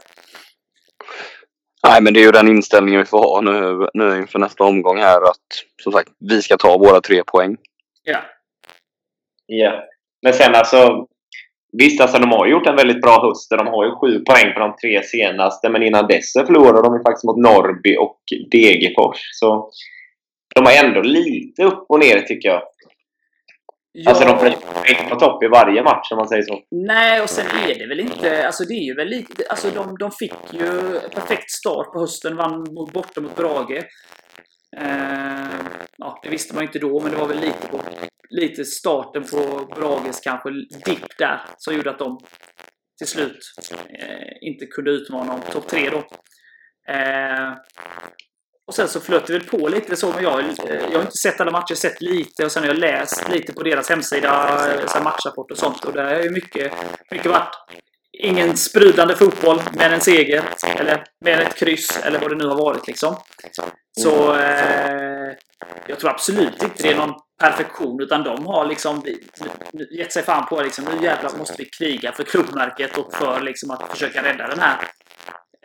[1.88, 4.98] Nej, men det är ju den inställningen vi får ha nu, nu inför nästa omgång
[4.98, 5.48] här att
[5.84, 7.58] som sagt, vi ska ta våra tre poäng.
[8.04, 8.20] Ja.
[9.46, 9.84] Ja.
[10.22, 11.08] Men sen alltså...
[11.72, 13.50] Visst, alltså de har gjort en väldigt bra höst.
[13.50, 15.70] De har ju sju poäng på de tre senaste.
[15.70, 18.20] Men innan dess förlorade de ju faktiskt mot Norrby och
[18.52, 19.18] Degerfors.
[19.34, 19.72] Så
[20.56, 22.62] de har ändå lite upp och ner tycker jag.
[24.00, 24.50] Ja, Alltså de är
[24.90, 26.60] inte på topp i varje match om man säger så.
[26.72, 28.46] Nej, och sen är det väl inte...
[28.46, 29.44] Alltså det är ju väl lite...
[29.50, 32.36] Alltså de, de fick ju perfekt start på hösten.
[32.36, 33.84] Vann mot- borta mot Brage.
[34.78, 35.48] Eh,
[35.98, 37.80] ja, det visste man inte då, men det var väl lite, på,
[38.30, 40.50] lite starten på Brages kanske
[40.86, 42.20] dipp där som gjorde att de
[42.98, 43.40] till slut
[44.00, 45.98] eh, inte kunde utmana om topp tre då.
[46.94, 47.54] Eh,
[48.68, 50.46] och sen så flöt det väl på lite så, men jag, eh,
[50.92, 53.64] jag har inte sett alla matcher, sett lite och sen har jag läst lite på
[53.64, 55.86] deras hemsida, eh, så matchrapport och sånt.
[55.86, 56.74] Och där har ju mycket,
[57.12, 57.56] mycket varit
[58.20, 60.44] ingen sprudlande fotboll, men en seger.
[60.78, 63.16] Eller med ett kryss, eller vad det nu har varit liksom.
[64.00, 65.34] Så eh,
[65.88, 69.04] jag tror absolut inte det är någon perfektion, utan de har liksom
[69.98, 73.72] gett sig fan på liksom, nu jävlar måste vi kriga för klubbmärket och för liksom
[73.72, 74.78] att försöka rädda den här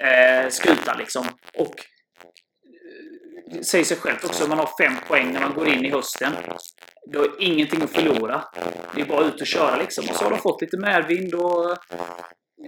[0.02, 1.26] eh, skutan liksom.
[1.58, 1.74] Och
[3.62, 6.32] säger sig självt också, man har fem poäng när man går in i hösten.
[7.06, 8.44] Du har ingenting att förlora.
[8.94, 10.04] Det är bara ut och köra liksom.
[10.10, 11.70] Och så har de fått lite medvind och...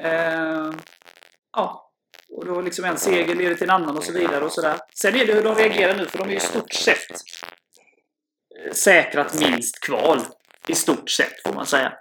[0.04, 0.72] Eh,
[1.52, 1.90] ja.
[2.28, 4.78] Och då liksom en seger leder till en annan och så vidare och sådär.
[4.94, 8.72] Sen är det hur de reagerar nu, för de är ju i stort sett eh,
[8.72, 10.20] säkrat minst kval.
[10.66, 11.92] I stort sett, får man säga.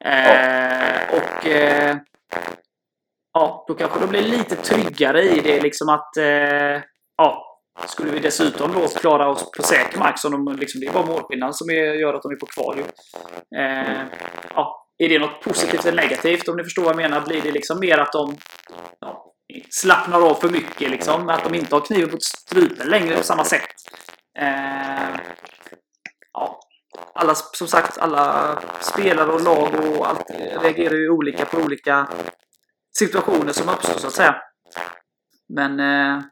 [0.00, 1.46] Eh, och...
[1.46, 1.96] Eh,
[3.32, 6.16] ja, då kanske de blir lite tryggare i det liksom att...
[6.16, 6.82] Eh,
[7.16, 7.53] ja,
[7.86, 11.06] skulle vi dessutom då klara oss på säker mark, som de, liksom, det är bara
[11.06, 12.76] målskillnaden som är, gör att de är på kval.
[12.78, 12.84] ju.
[13.58, 14.02] Eh,
[14.54, 16.48] ja, är det något positivt eller negativt?
[16.48, 18.36] Om ni förstår vad jag menar, blir det liksom mer att de
[19.00, 19.34] ja,
[19.70, 23.44] slappnar av för mycket, liksom, att de inte har kniven på strupen längre på samma
[23.44, 23.68] sätt.
[24.38, 25.20] Eh,
[26.32, 26.60] ja,
[27.14, 30.30] alla, som sagt, alla spelare och lag och allt
[30.62, 32.08] reagerar ju olika på olika
[32.98, 34.36] situationer som uppstår, så att säga.
[35.48, 36.22] Men eh,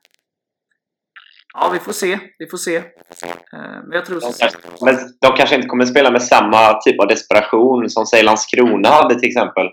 [1.54, 2.18] Ja, vi får se.
[2.38, 2.76] Vi får se.
[2.76, 2.82] Eh,
[3.52, 4.20] Men jag tror...
[4.20, 8.22] De kanske, men de kanske inte kommer spela med samma typ av desperation som säg
[8.22, 9.66] Landskrona hade till exempel.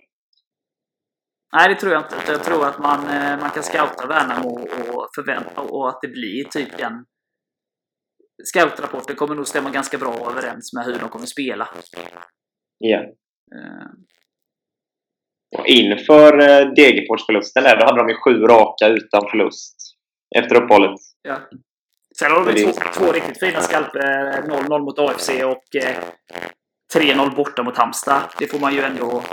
[1.56, 2.16] Nej, det tror jag inte.
[2.28, 4.50] Jag tror att man, eh, man kan scouta Värnamo
[4.94, 7.06] och förvänta och att det blir typ den...
[8.44, 11.70] Scoutrapporten kommer nog stämma ganska bra överens med hur de kommer spela.
[12.78, 12.98] Ja.
[13.56, 13.90] Eh,
[15.58, 19.76] Och inför eh, Degerforsförlusten där, då hade de ju sju raka utan förlust
[20.36, 21.00] efter uppehållet.
[21.22, 21.38] Ja.
[22.20, 24.02] Sen har de två, två riktigt fina skalper.
[24.48, 25.98] 0-0 mot AFC och eh,
[26.96, 28.22] 3-0 borta mot Halmstad.
[28.40, 29.24] Det får man ju ändå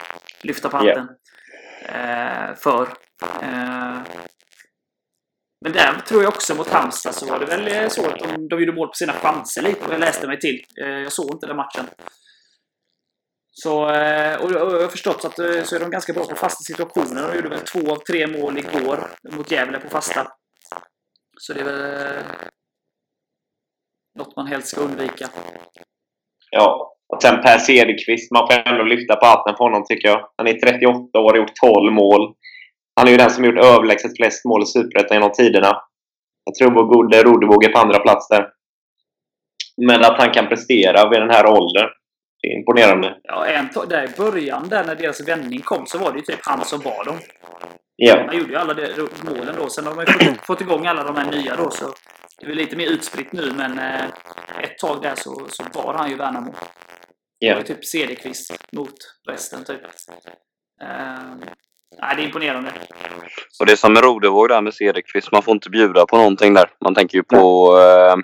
[0.42, 1.09] lyfta på hatten
[1.83, 2.83] eh, för.
[3.42, 3.99] Eh,
[5.64, 8.49] men där tror jag också mot Halmstad så var det väl eh, så att de,
[8.49, 9.81] de gjorde mål på sina chanser lite.
[9.81, 10.64] vad Jag läste mig till.
[10.81, 11.87] Eh, jag såg inte den matchen.
[13.53, 16.37] Så, eh, och och jag har förstått att eh, så är de ganska bra på
[16.37, 17.29] fasta situationer.
[17.29, 20.33] De gjorde väl två av tre mål igår mot Gävle på fasta.
[21.40, 22.22] Så det är väl eh,
[24.16, 25.29] något man helst ska undvika.
[26.50, 26.92] Ja.
[27.09, 30.29] Och sen Per Cederqvist, man får ändå lyfta på hatten på honom tycker jag.
[30.37, 32.35] Han är 38 år och har gjort 12 mål.
[32.96, 35.83] Han är ju den som gjort överlägset flest mål i Superettan genom tiderna.
[36.44, 38.48] Jag tror vår gode Rodevåg är på andra plats där.
[39.87, 41.88] Men att han kan prestera vid den här åldern,
[42.42, 43.16] det är imponerande.
[43.22, 46.40] Ja, en, där i början, där när deras vändning kom, så var det ju typ
[46.42, 47.16] han som var dem.
[47.96, 48.24] Ja.
[48.26, 49.68] Han gjorde ju alla de, målen då.
[49.68, 51.85] Sen har de ju fått, fått igång alla de här nya då, så
[52.40, 54.05] det är lite mer utspritt nu, men eh,
[54.62, 56.53] ett tag där så, så var han ju Värnamo.
[57.40, 57.59] Det var ja.
[57.59, 58.94] ju typ Cederqvist mot
[59.29, 59.85] resten, typ.
[60.83, 60.88] Eh,
[62.01, 62.72] nej, det är imponerande.
[63.61, 66.70] Och det som är Rodevåg där med Cederqvist, man får inte bjuda på någonting där.
[66.85, 68.16] Man tänker ju på eh,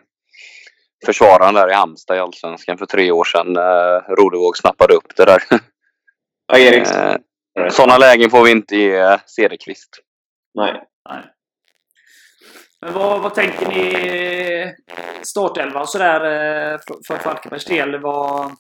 [1.07, 3.57] försvararen där i Halmstad i Allsvenskan för tre år sedan.
[3.57, 5.43] Eh, Rodevåg snappade upp det där.
[6.47, 6.99] Ja, Eriksson.
[6.99, 9.89] Eh, Sådana lägen får vi inte ge Cederqvist.
[10.55, 10.83] Nej.
[11.09, 11.25] Nej.
[12.83, 14.75] Men vad, vad tänker ni
[15.23, 18.01] startelvan och sådär eh, för, för Falkenbergs del?
[18.01, 18.51] Vad,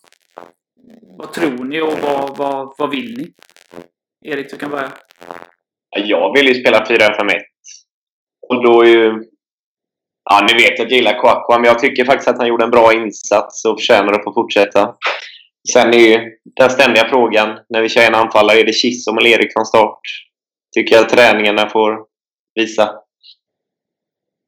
[1.19, 3.33] vad tror ni och vad, vad, vad vill ni?
[4.31, 4.93] Erik, du kan börja.
[5.97, 7.39] Jag vill ju spela 4-5-1.
[8.49, 9.25] Och då är ju...
[10.31, 12.71] Ja, ni vet att jag gillar Kwakwa, men jag tycker faktiskt att han gjorde en
[12.71, 14.95] bra insats och förtjänar att få fortsätta.
[15.73, 19.31] Sen är ju den ständiga frågan när vi kör en anfallare, är det Kissom eller
[19.31, 20.01] Erik från start?
[20.75, 21.99] Tycker jag träningarna får
[22.55, 23.02] visa.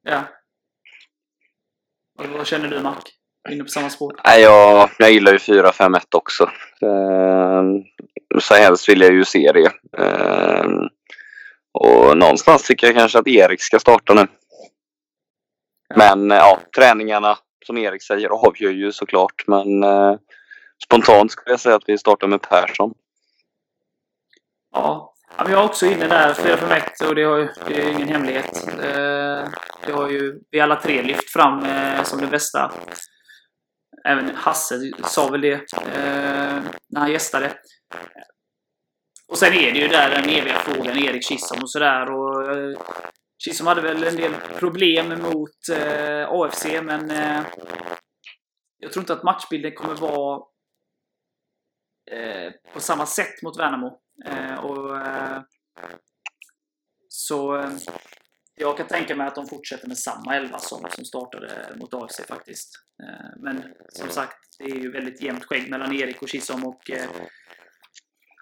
[0.05, 0.23] Ja.
[2.19, 3.03] Och vad känner du, Mark?
[3.51, 4.21] Inne på samma spår?
[4.25, 6.45] Nej, jag, jag gillar ju 4-5-1 också.
[6.83, 7.63] Eh,
[8.41, 9.73] så helst vill jag ju se det.
[10.03, 10.67] Eh,
[11.73, 14.27] och någonstans tycker jag kanske att Erik ska starta nu.
[15.97, 19.45] Men eh, ja, träningarna som Erik säger avgör ju såklart.
[19.47, 20.15] Men eh,
[20.85, 22.95] spontant skulle jag säga att vi startar med Persson.
[24.73, 25.14] Ja.
[25.37, 27.85] Ja, men jag är också inne där, 4 5 1 och det, har det är
[27.85, 28.69] ju ingen hemlighet.
[28.69, 29.49] Eh,
[29.87, 32.73] det har ju vi alla tre lyft fram eh, som det bästa.
[34.09, 37.53] Även Hasse sa väl det eh, när han gästade.
[39.29, 42.13] Och sen är det ju där den eviga frågan, Erik Kissom och sådär.
[42.13, 42.77] Och,
[43.45, 45.79] Kissom hade väl en del problem mot
[46.29, 47.13] AFC, men
[48.79, 50.43] jag tror inte att matchbilden kommer vara
[52.11, 53.99] Eh, på samma sätt mot Värnamo.
[54.27, 55.43] Eh, och, eh,
[57.09, 57.71] så eh,
[58.55, 62.21] jag kan tänka mig att de fortsätter med samma elva som, som startade mot AFC
[62.29, 62.71] faktiskt.
[63.03, 66.91] Eh, men som sagt, det är ju väldigt jämnt skägg mellan Erik och Kissom och
[66.91, 67.11] eh,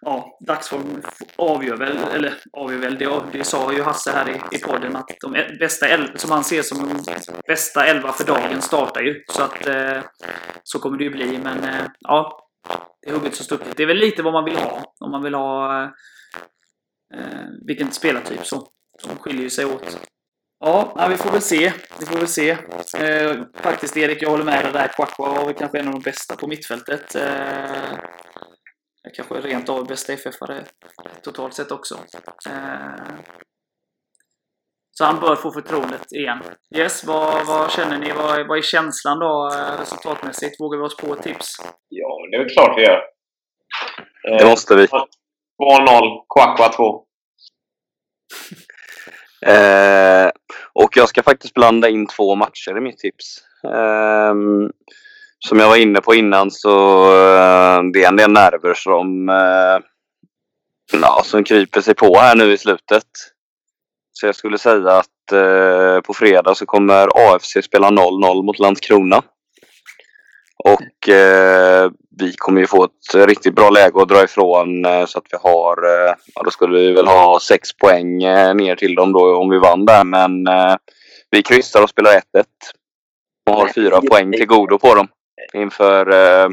[0.01, 1.03] ja, dagsform
[1.37, 5.11] avgör väl, eller avgör väl, det, det sa ju Hasse här i, i podden att
[5.21, 7.15] de bästa elva, som han ser som de
[7.47, 9.25] bästa elva för dagen startar ju.
[9.29, 10.03] Så att eh,
[10.63, 12.49] så kommer det ju bli, men eh, ja,
[13.03, 13.77] det är hugget som stucket.
[13.77, 15.91] Det är väl lite vad man vill ha, om man vill ha eh,
[17.15, 18.69] eh vilken spelartyp så.
[19.03, 19.99] De skiljer ju sig åt.
[20.65, 21.73] Ja, vi får väl se.
[22.01, 22.51] Vi får väl se.
[22.99, 24.89] Eh, faktiskt Erik, jag håller med dig där.
[24.89, 27.15] Kwakwa var väl kanske en av de bästa på mittfältet.
[27.15, 27.99] Eh,
[29.15, 30.65] kanske rent av bästa FF-are
[31.23, 31.99] totalt sett också.
[32.49, 33.15] Eh,
[34.95, 36.39] så han bör få förtroendet igen.
[36.77, 38.13] Yes, vad, vad känner ni?
[38.13, 40.61] Vad, vad är känslan då eh, resultatmässigt?
[40.61, 41.57] Vågar vi oss på ett tips?
[41.89, 43.01] Ja, det är klart vi gör.
[44.39, 44.87] Det måste vi.
[44.87, 44.99] 2-0,
[46.35, 47.05] Kwakwa 2.
[49.47, 50.31] Eh,
[50.73, 53.39] och jag ska faktiskt blanda in två matcher i mitt tips.
[53.65, 54.35] Eh,
[55.39, 59.79] som jag var inne på innan så eh, det är en del nerver som, eh,
[61.03, 63.07] ja, som kryper sig på här nu i slutet.
[64.13, 69.23] Så jag skulle säga att eh, på fredag så kommer AFC spela 0-0 mot Landskrona.
[70.65, 75.19] Och eh, vi kommer ju få ett riktigt bra läge att dra ifrån eh, så
[75.19, 78.95] att vi har, eh, ja då skulle vi väl ha sex poäng eh, ner till
[78.95, 80.05] dem då om vi vann där.
[80.05, 80.77] Men eh,
[81.31, 82.21] vi kryssar och spelar 1-1.
[83.51, 85.09] Och har fyra poäng till godo på dem
[85.55, 86.49] inför eh,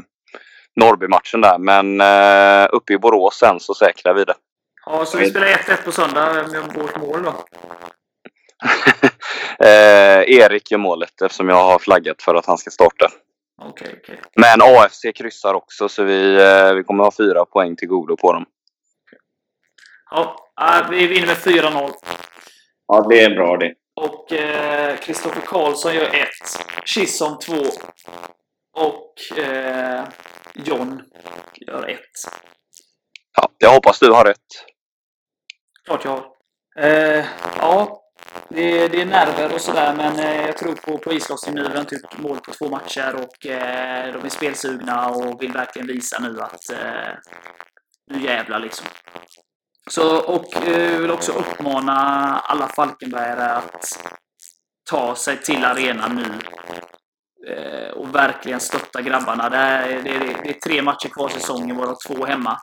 [0.76, 1.58] Norrby-matchen där.
[1.58, 4.36] Men eh, uppe i Borås sen så säkrar vi det.
[4.92, 7.30] Ja, så vi spelar 1-1 på söndag med vårt mål då.
[9.66, 13.12] eh, Erik gör målet eftersom jag har flaggat för att han ska starta.
[13.62, 14.22] Okej, okej.
[14.36, 18.34] Men AFC kryssar också så vi, eh, vi kommer ha fyra poäng till godo på
[18.34, 18.46] dem.
[20.12, 21.92] Ja, äh, vi vinner med 4-0.
[22.88, 23.74] Ja, det är bra det.
[23.96, 26.28] Och eh, Kristoffer Karlsson gör 1.
[26.86, 27.54] Kissom 2.
[28.74, 30.04] Och eh,
[30.56, 31.02] John
[31.56, 32.00] gör 1.
[33.38, 34.70] Ja, jag hoppas du har rätt.
[35.90, 36.26] Klart jag har.
[36.86, 37.26] Eh,
[37.58, 38.02] ja,
[38.50, 41.64] det, det är nerver och sådär, men eh, jag tror på, på islossning nu.
[41.64, 45.52] Vi har inte gjort mål på två matcher och eh, de är spelsugna och vill
[45.52, 47.14] verkligen visa nu att eh,
[48.12, 48.88] nu jävlar liksom.
[49.90, 51.96] Så, och eh, vill också uppmana
[52.40, 53.86] alla Falkenbergare att
[54.90, 56.32] ta sig till arenan nu
[57.54, 59.50] eh, och verkligen stötta grabbarna.
[59.50, 62.58] Det är, det, är, det är tre matcher kvar säsongen, varav två hemma.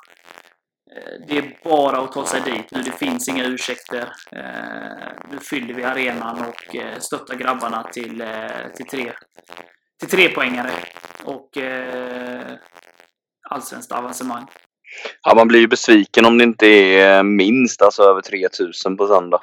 [0.95, 2.83] Eh, Det är bara att ta sig dit nu.
[2.83, 4.13] Det finns inga ursäkter.
[4.33, 8.25] Eh, Nu fyller vi arenan och eh, stöttar grabbarna till,
[8.77, 9.13] till, tre,
[10.01, 10.71] till tre poängare
[11.25, 12.53] och eh,
[13.51, 14.47] allsvenskt avancemang.
[15.23, 19.41] Ja, man blir ju besviken om det inte är minst alltså över 3000 på söndag.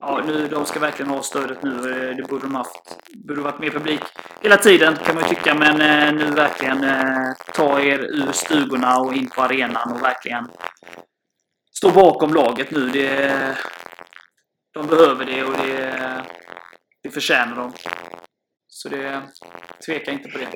[0.00, 1.70] Ja, nu, de ska verkligen ha stödet nu.
[1.70, 2.98] Eh, det borde de haft.
[3.14, 4.00] borde varit mer publik
[4.42, 5.54] hela tiden kan man ju tycka.
[5.54, 10.48] Men eh, nu verkligen eh, ta er ur stugorna och in på arenan och verkligen
[11.72, 12.88] stå bakom laget nu.
[12.88, 13.34] Det,
[14.74, 16.24] de behöver det och det,
[17.02, 17.72] det förtjänar de.
[18.68, 19.22] Så det,
[19.86, 20.48] tveka inte på det.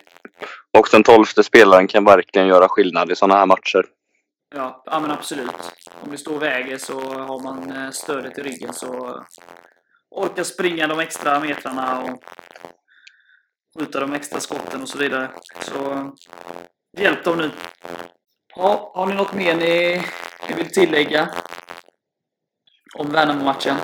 [0.79, 3.85] Och den tolfte spelaren kan verkligen göra skillnad i sådana här matcher.
[4.55, 5.75] Ja, ja men absolut.
[6.03, 9.23] Om det står och väger så har man eh, stödet i ryggen så
[10.11, 12.25] orkar springa de extra metrarna och
[13.79, 15.31] skjuta de extra skotten och så vidare.
[15.61, 16.11] Så
[16.99, 17.51] hjälp dem nu.
[18.57, 20.03] Ja, har ni något mer ni,
[20.49, 21.29] ni vill tillägga?
[22.99, 23.77] Om Värnamo-matchen?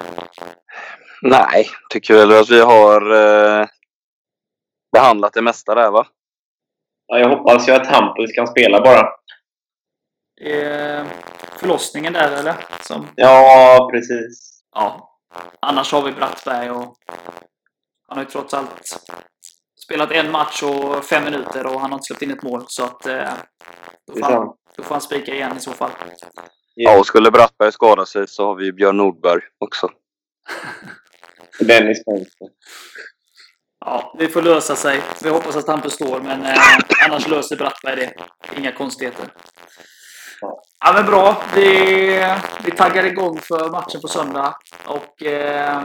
[1.22, 3.66] Nej, tycker väl att vi har eh,
[4.92, 6.07] behandlat det mesta där va?
[7.07, 9.09] Ja, jag hoppas ju att Hampus kan spela bara.
[10.41, 11.07] Eh,
[11.57, 12.55] förlossningen där eller?
[12.82, 14.62] Som, Ja, precis.
[14.74, 15.05] ja.
[15.61, 16.97] Annars har vi Brattberg och
[18.09, 19.01] han har ju trots allt
[19.84, 22.64] spelat en match och fem minuter och han har inte släppt in ett mål.
[22.68, 23.30] Så att eh,
[24.07, 25.91] då, får han, då får han spika igen i så fall.
[26.74, 29.91] Ja, och skulle Brattberg skada sig så har vi Björn Nordberg också.
[31.61, 32.49] Dennis Fönster.
[33.84, 35.03] Ja, det får lösa sig.
[35.22, 36.55] Vi hoppas att Hampus står, men eh,
[37.05, 38.14] annars löser Brattberg det.
[38.59, 39.26] Inga konstigheter.
[40.41, 41.43] Ja, men bra.
[41.55, 42.24] Vi,
[42.64, 44.55] vi taggar igång för matchen på söndag.
[44.86, 45.82] Och eh,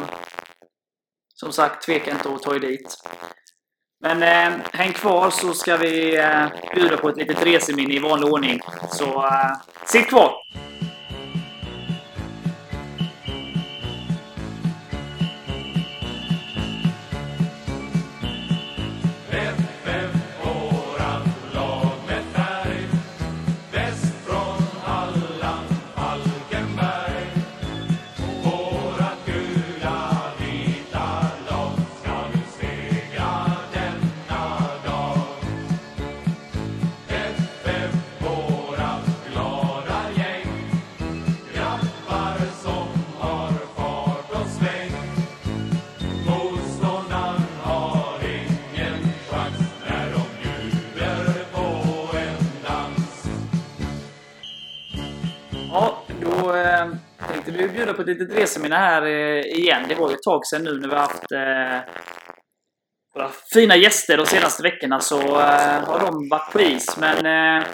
[1.33, 2.97] som sagt, tveka inte att ta er dit.
[4.01, 6.45] Men eh, häng kvar så ska vi eh,
[6.75, 8.59] bjuda på ett litet reseminne i vanlig ordning.
[8.91, 9.51] Så eh,
[9.85, 10.33] sitt kvar!
[57.93, 59.85] På ett litet reseminne här eh, igen.
[59.87, 61.93] Det var ju ett tag sedan nu när vi har haft eh,
[63.15, 66.97] våra fina gäster de senaste veckorna så eh, har de varit på is.
[66.97, 67.67] Men eh,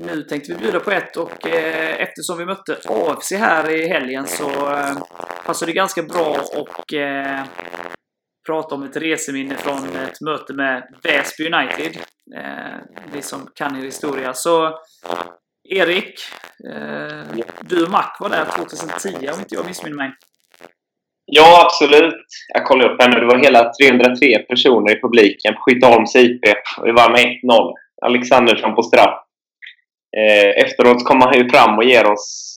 [0.00, 4.26] nu tänkte vi bjuda på ett och eh, eftersom vi mötte AFC här i helgen
[4.26, 4.98] så eh,
[5.46, 7.44] passar det ganska bra och eh,
[8.46, 11.96] prata om ett reseminne från ett möte med Väsby United.
[12.36, 12.76] Eh,
[13.12, 14.34] vi som kan er historia.
[14.34, 14.78] Så
[15.72, 16.14] Erik,
[16.72, 20.10] eh, du och Mac var där 2010 om inte jag missminner mig.
[21.24, 22.24] Ja, absolut.
[22.54, 23.20] Jag kollade upp här nu.
[23.20, 26.40] Det var hela 303 personer i publiken på Skytteholms IP.
[26.78, 27.74] Och vi vann med 1-0.
[28.02, 29.14] Alexandersson på straff.
[30.16, 32.56] Eh, efteråt kom han ju fram och ger oss...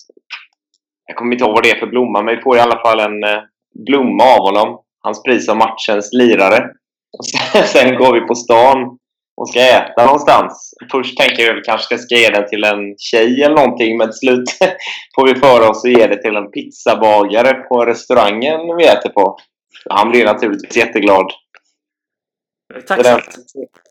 [1.07, 2.99] Jag kommer inte ihåg vad det är för blomma, men vi får i alla fall
[2.99, 3.41] en eh,
[3.85, 4.79] blomma av honom.
[5.01, 6.69] Hans pris som matchens lirare.
[7.17, 8.97] Och sen, sen går vi på stan
[9.35, 10.73] och ska äta någonstans.
[10.91, 14.07] Först tänker jag att vi kanske ska ge den till en tjej eller någonting, men
[14.07, 14.43] till slut
[15.15, 19.37] får vi för oss att ge det till en pizzabagare på restaurangen vi äter på.
[19.89, 21.31] Han blir naturligtvis jätteglad.
[22.87, 23.21] Så den,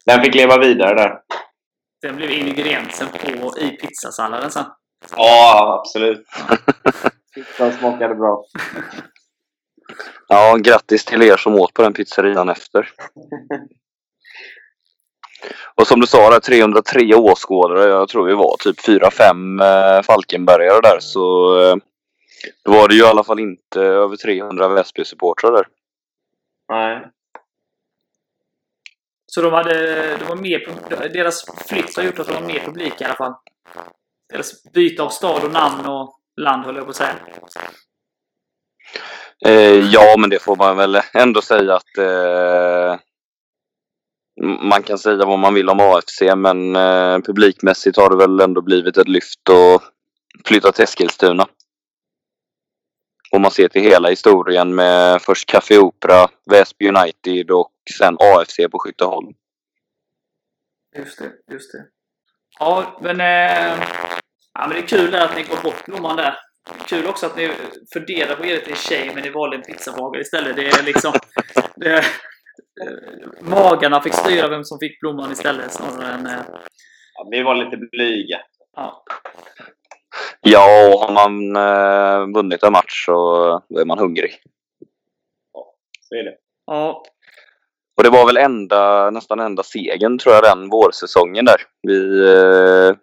[0.07, 1.19] den fick leva vidare där.
[2.03, 4.65] Den blev ingrediensen på, i pizzasalladen sen.
[5.17, 6.27] Ja, absolut.
[7.35, 8.45] Pizzan smakade bra.
[10.29, 12.89] Ja, grattis till er som åt på den pizzerian efter.
[15.75, 17.89] Och som du sa, där, 303 åskådare.
[17.89, 20.99] Jag tror vi var typ 4-5 eh, Falkenbergare där.
[21.01, 21.77] Så eh,
[22.65, 25.67] då var det ju i alla fall inte över 300 Väsby-supportrar där.
[26.69, 27.07] Nej.
[29.27, 29.73] Så de hade,
[30.17, 30.69] det var mer,
[31.13, 33.35] deras flytt har gjort att de har mer publik i alla fall.
[34.33, 37.15] Deras byte av stad och namn och land höll jag på att säga.
[39.47, 43.01] Eh, ja, men det får man väl ändå säga att eh,
[44.41, 48.63] man kan säga vad man vill om AFC, men eh, publikmässigt har det väl ändå
[48.63, 49.83] blivit ett lyft och
[50.45, 51.47] flyttat till Eskilstuna.
[53.31, 58.57] Om man ser till hela historien med först Café Opera, Väsby United och sen AFC
[58.71, 59.35] på Skytteholm.
[60.97, 61.85] Just det, just det.
[62.59, 63.85] Ja, men, eh,
[64.55, 66.39] ja, men det är kul där att ni går bort blomman där.
[66.87, 67.53] Kul också att ni
[67.93, 70.57] funderar på att ge det till en tjej, men ni valde en pizzabagare istället.
[70.57, 71.13] Det är liksom...
[71.77, 72.05] Det,
[73.41, 76.27] magarna fick styra vem som fick blomman istället snarare än...
[76.27, 76.33] Eh,
[77.15, 78.41] Ja, vi var lite blyga.
[78.77, 79.05] ja.
[80.41, 83.47] Ja, och har man eh, vunnit en match så
[83.81, 84.31] är man hungrig.
[86.01, 86.35] Så är det.
[86.67, 87.03] ja,
[87.97, 91.61] Och det var väl enda, nästan enda segern tror jag den vårsäsongen där.
[91.83, 92.97] Vi, eh,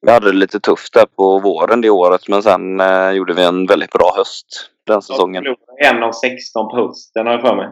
[0.00, 3.44] vi hade det lite tufft där på våren det året men sen eh, gjorde vi
[3.44, 5.44] en väldigt bra höst den säsongen.
[5.84, 7.68] En av 16 på hösten har jag för mig.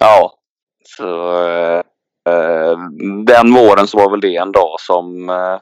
[0.00, 0.34] Ja.
[0.84, 1.82] Så eh,
[2.28, 2.78] eh,
[3.26, 5.58] den våren så var väl det en dag som eh,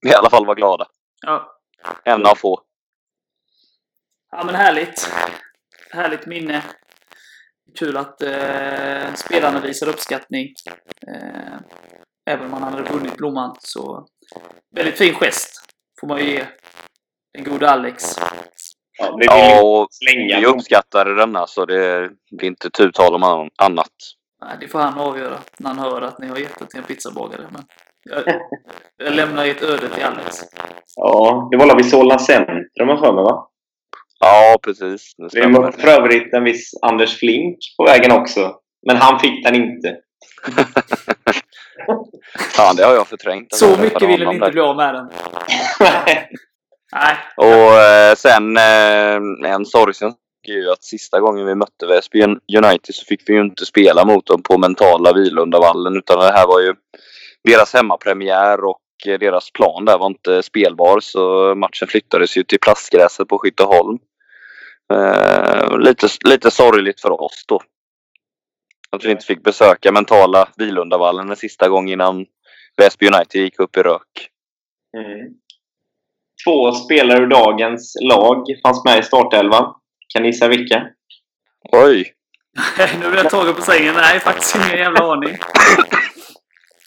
[0.00, 0.86] vi i alla fall var glada.
[1.26, 1.52] ja.
[2.04, 2.60] En av få.
[4.30, 5.10] Ja men härligt.
[5.90, 6.62] Härligt minne.
[7.78, 10.46] Kul att eh, spelarna visar uppskattning.
[11.08, 11.58] Eh,
[12.30, 13.56] även om man hade vunnit blomman.
[13.58, 14.06] Så
[14.76, 15.50] väldigt fin gest.
[16.00, 16.46] Får man ju ge
[17.34, 18.04] den gode Alex.
[18.98, 23.50] Ja, Ja, och slänga vi uppskattade denna så det blir inte tu tal om an-
[23.62, 23.92] annat.
[24.44, 26.84] Nej, det får han avgöra när han hör att ni har gett det till en
[26.84, 27.42] pizzabagare.
[27.52, 27.62] Men
[28.04, 28.40] jag,
[29.06, 30.36] jag lämnar ert öde till Alex.
[30.96, 33.48] Ja, det var väl vid Solna centrum har för mig va?
[34.20, 35.14] Ja, precis.
[35.16, 35.60] Det stämmer.
[35.60, 38.54] mötte för övrigt en viss Anders Flink på vägen också.
[38.86, 39.96] Men han fick den inte.
[42.38, 43.54] Fan, det har jag förträngt.
[43.54, 45.08] Så mycket ville ni inte bli av med den.
[46.92, 47.16] Nej.
[47.36, 50.14] Och eh, sen eh, en sorgsen
[50.48, 52.22] är ju att sista gången vi mötte Väsby
[52.56, 56.46] United så fick vi ju inte spela mot dem på mentala Vilundavallen utan det här
[56.46, 56.74] var ju
[57.44, 62.60] deras hemmapremiär och eh, deras plan där var inte spelbar så matchen flyttades ju till
[62.60, 63.98] plastgräset på Skytteholm.
[64.92, 67.60] Eh, lite, lite sorgligt för oss då.
[68.90, 72.26] Att vi inte fick besöka mentala Vilundavallen en sista gång innan
[72.76, 74.30] Väsby United gick upp i rök.
[74.96, 75.34] Mm.
[76.44, 79.74] Två spelare ur dagens lag fanns med i startelvan.
[80.14, 80.82] Kan ni gissa vilka?
[81.72, 82.12] Oj!
[83.00, 83.94] nu blir jag tagen på sängen.
[83.94, 85.36] Nej, faktiskt ingen jävla aning.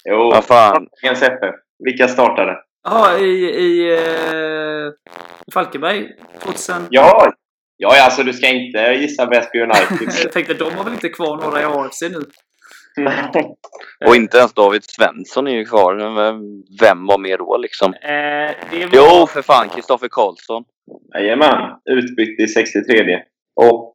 [0.10, 0.88] Jo, Vad fan.
[1.04, 1.56] dagens FF.
[1.84, 2.58] Vilka startade?
[2.84, 4.92] Jaha, i, i eh,
[5.54, 6.10] Falkenberg
[6.44, 6.88] 2000.
[6.90, 7.34] Ja,
[7.78, 10.10] ja alltså du ska inte gissa Väsby United.
[10.24, 12.22] Jag tänkte, de har väl inte kvar några i AFC nu?
[14.08, 15.96] Och inte ens David Svensson är ju kvar.
[16.82, 17.94] Vem- var med då liksom?
[17.94, 18.90] Eh, det var...
[19.22, 19.70] Jo, för fan.
[19.70, 20.64] Kristoffer Karlsson.
[21.14, 23.24] Jajamän, utbytt i 63
[23.56, 23.94] Och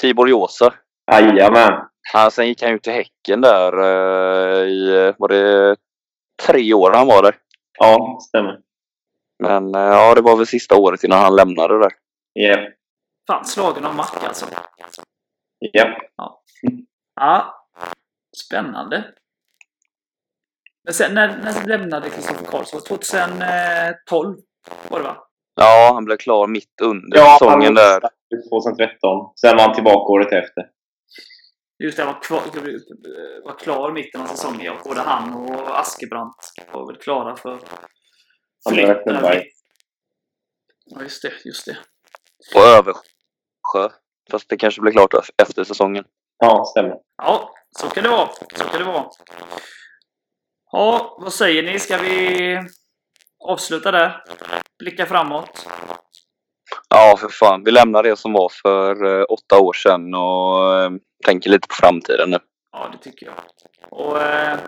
[0.00, 0.74] Tibor Josa.
[1.12, 1.72] jajamän.
[2.12, 5.76] Ja, sen gick han ju till Häcken där eh, i, var det
[6.46, 7.34] tre år han var där.
[7.78, 8.58] Ja, stämmer.
[9.42, 11.90] Men eh, ja, det var väl sista året innan han lämnade där.
[12.34, 12.72] Japp.
[13.26, 14.46] Fan, slagen av Mac alltså.
[15.74, 15.98] Japp.
[17.20, 17.61] Ja,
[18.46, 19.04] spännande.
[20.84, 22.80] Men sen, när, när lämnade Kristoffer Karlsson?
[22.80, 24.36] 2012
[24.88, 25.28] var det va?
[25.54, 27.98] Ja, han blev klar mitt under Ja, säsongen han där.
[27.98, 29.32] startade 2013.
[29.40, 30.70] Sen var han tillbaka året efter.
[31.84, 32.40] Just det, han var, kvar,
[33.44, 34.60] var klar mitten av säsongen.
[34.64, 34.76] Ja.
[34.84, 37.58] Både han och Askebrandt var väl klara för
[38.64, 39.42] Han blev rätt nöjd.
[40.84, 41.32] Ja, just det.
[41.44, 41.76] Just det.
[42.54, 43.96] Och Översjö.
[44.30, 46.04] Fast det kanske blev klart efter säsongen.
[46.38, 46.96] Ja, stämmer.
[47.22, 48.28] Ja, så kan det vara.
[48.54, 49.06] Så kan det vara.
[50.72, 51.78] Ja, vad säger ni?
[51.78, 52.58] Ska vi
[53.44, 54.24] avsluta där?
[54.78, 55.68] Blicka framåt?
[56.88, 57.64] Ja, för fan.
[57.64, 60.90] Vi lämnar det som var för eh, åtta år sedan och eh,
[61.24, 62.38] tänker lite på framtiden nu.
[62.72, 63.34] Ja, det tycker jag.
[63.90, 64.58] Och eh,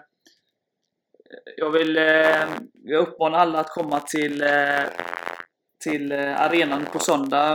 [1.57, 4.83] jag vill eh, jag uppmanar alla att komma till, eh,
[5.85, 7.55] till eh, arenan på söndag,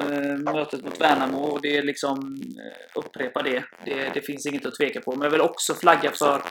[0.00, 1.38] eh, mötet mot Värnamo.
[1.38, 3.64] Och det är liksom, eh, upprepa det.
[3.84, 4.10] det.
[4.14, 5.10] Det finns inget att tveka på.
[5.16, 6.42] Men jag vill också flagga för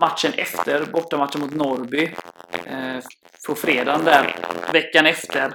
[0.00, 2.10] matchen efter, bortamatchen mot Norrby.
[3.46, 4.36] På fredagen där,
[4.72, 5.54] veckan efter.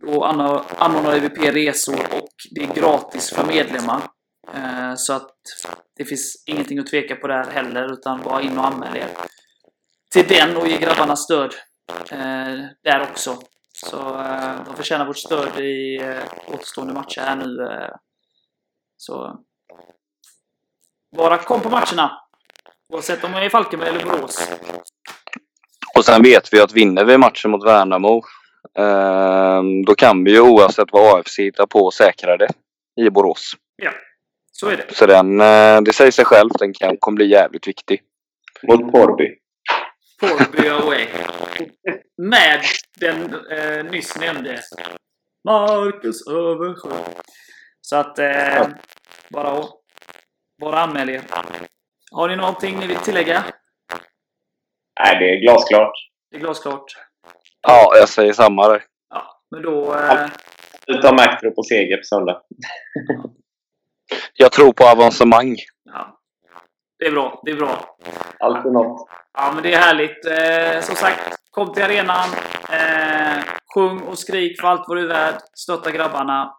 [0.00, 4.02] Då anordnar IVP resor och det är gratis för medlemmar.
[4.96, 5.34] Så att
[5.96, 9.08] det finns ingenting att tveka på där heller, utan bara in och anmäl er.
[10.12, 11.54] Till den och ge grabbarna stöd
[12.10, 13.38] eh, där också.
[13.84, 17.62] Så eh, de förtjänar vårt stöd i eh, återstående matcher här nu.
[17.62, 17.94] Eh,
[18.96, 19.44] så
[21.16, 22.22] bara kom på matcherna!
[22.92, 24.50] Oavsett om man är i Falkenberg eller Borås.
[25.96, 28.22] Och sen vet vi att vinner vi matchen mot Värnamo
[28.78, 32.48] eh, då kan vi ju oavsett vad AFC hittar på säkra det
[33.00, 33.52] i Borås.
[34.52, 34.94] Så är det.
[34.94, 35.38] Så den,
[35.84, 38.02] det säger sig själv, den kan, kommer bli jävligt viktig.
[38.62, 39.34] Mot Porby.
[40.20, 41.06] Porby away.
[42.18, 42.60] Med
[43.00, 44.60] den eh, nyss nämnde
[45.44, 46.96] Marcus Översjö.
[47.80, 48.66] Så att eh,
[49.30, 49.64] bara,
[50.60, 51.22] bara anmäl er.
[52.10, 53.44] Har ni någonting ni vill tillägga?
[55.00, 55.92] Nej, det är glasklart.
[56.30, 56.84] Det är glasklart.
[57.62, 58.84] Ja, jag säger samma där.
[59.10, 59.94] Ja, men då...
[59.94, 60.26] Eh,
[60.86, 62.42] Utan Maktro på seger på söndag.
[64.34, 65.56] Jag tror på avancemang.
[65.84, 66.12] ja.
[66.98, 67.42] Det är bra.
[67.44, 67.96] Det är bra.
[68.40, 69.08] Alltid något.
[69.32, 70.26] Ja, men det är härligt.
[70.26, 72.28] Eh, som sagt, kom till arenan.
[72.68, 73.44] Eh,
[73.74, 75.34] sjung och skrik för allt vad du är värd.
[75.54, 76.54] Stötta grabbarna.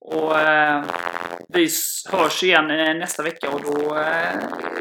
[0.00, 0.84] Och eh,
[1.48, 1.68] vi
[2.12, 4.34] hörs igen eh, nästa vecka och då eh,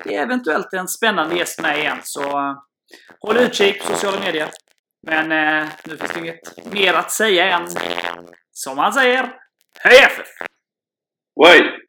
[0.06, 1.98] är eventuellt en spännande gäst med igen.
[2.04, 2.56] Så eh,
[3.20, 4.50] håll utkik på sociala medier.
[5.08, 7.68] Men eh, nu finns det inget mer att säga än,
[8.52, 9.34] som man säger,
[9.80, 10.28] Hej FF!
[11.36, 11.80] Oj!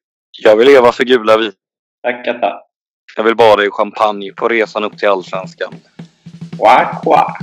[0.42, 1.52] Jag vill leva för gula vi.
[2.02, 2.62] Tackar, tack.
[3.16, 5.74] Jag vill bada i champagne på resan upp till Allsvenskan.
[6.58, 7.38] quá quả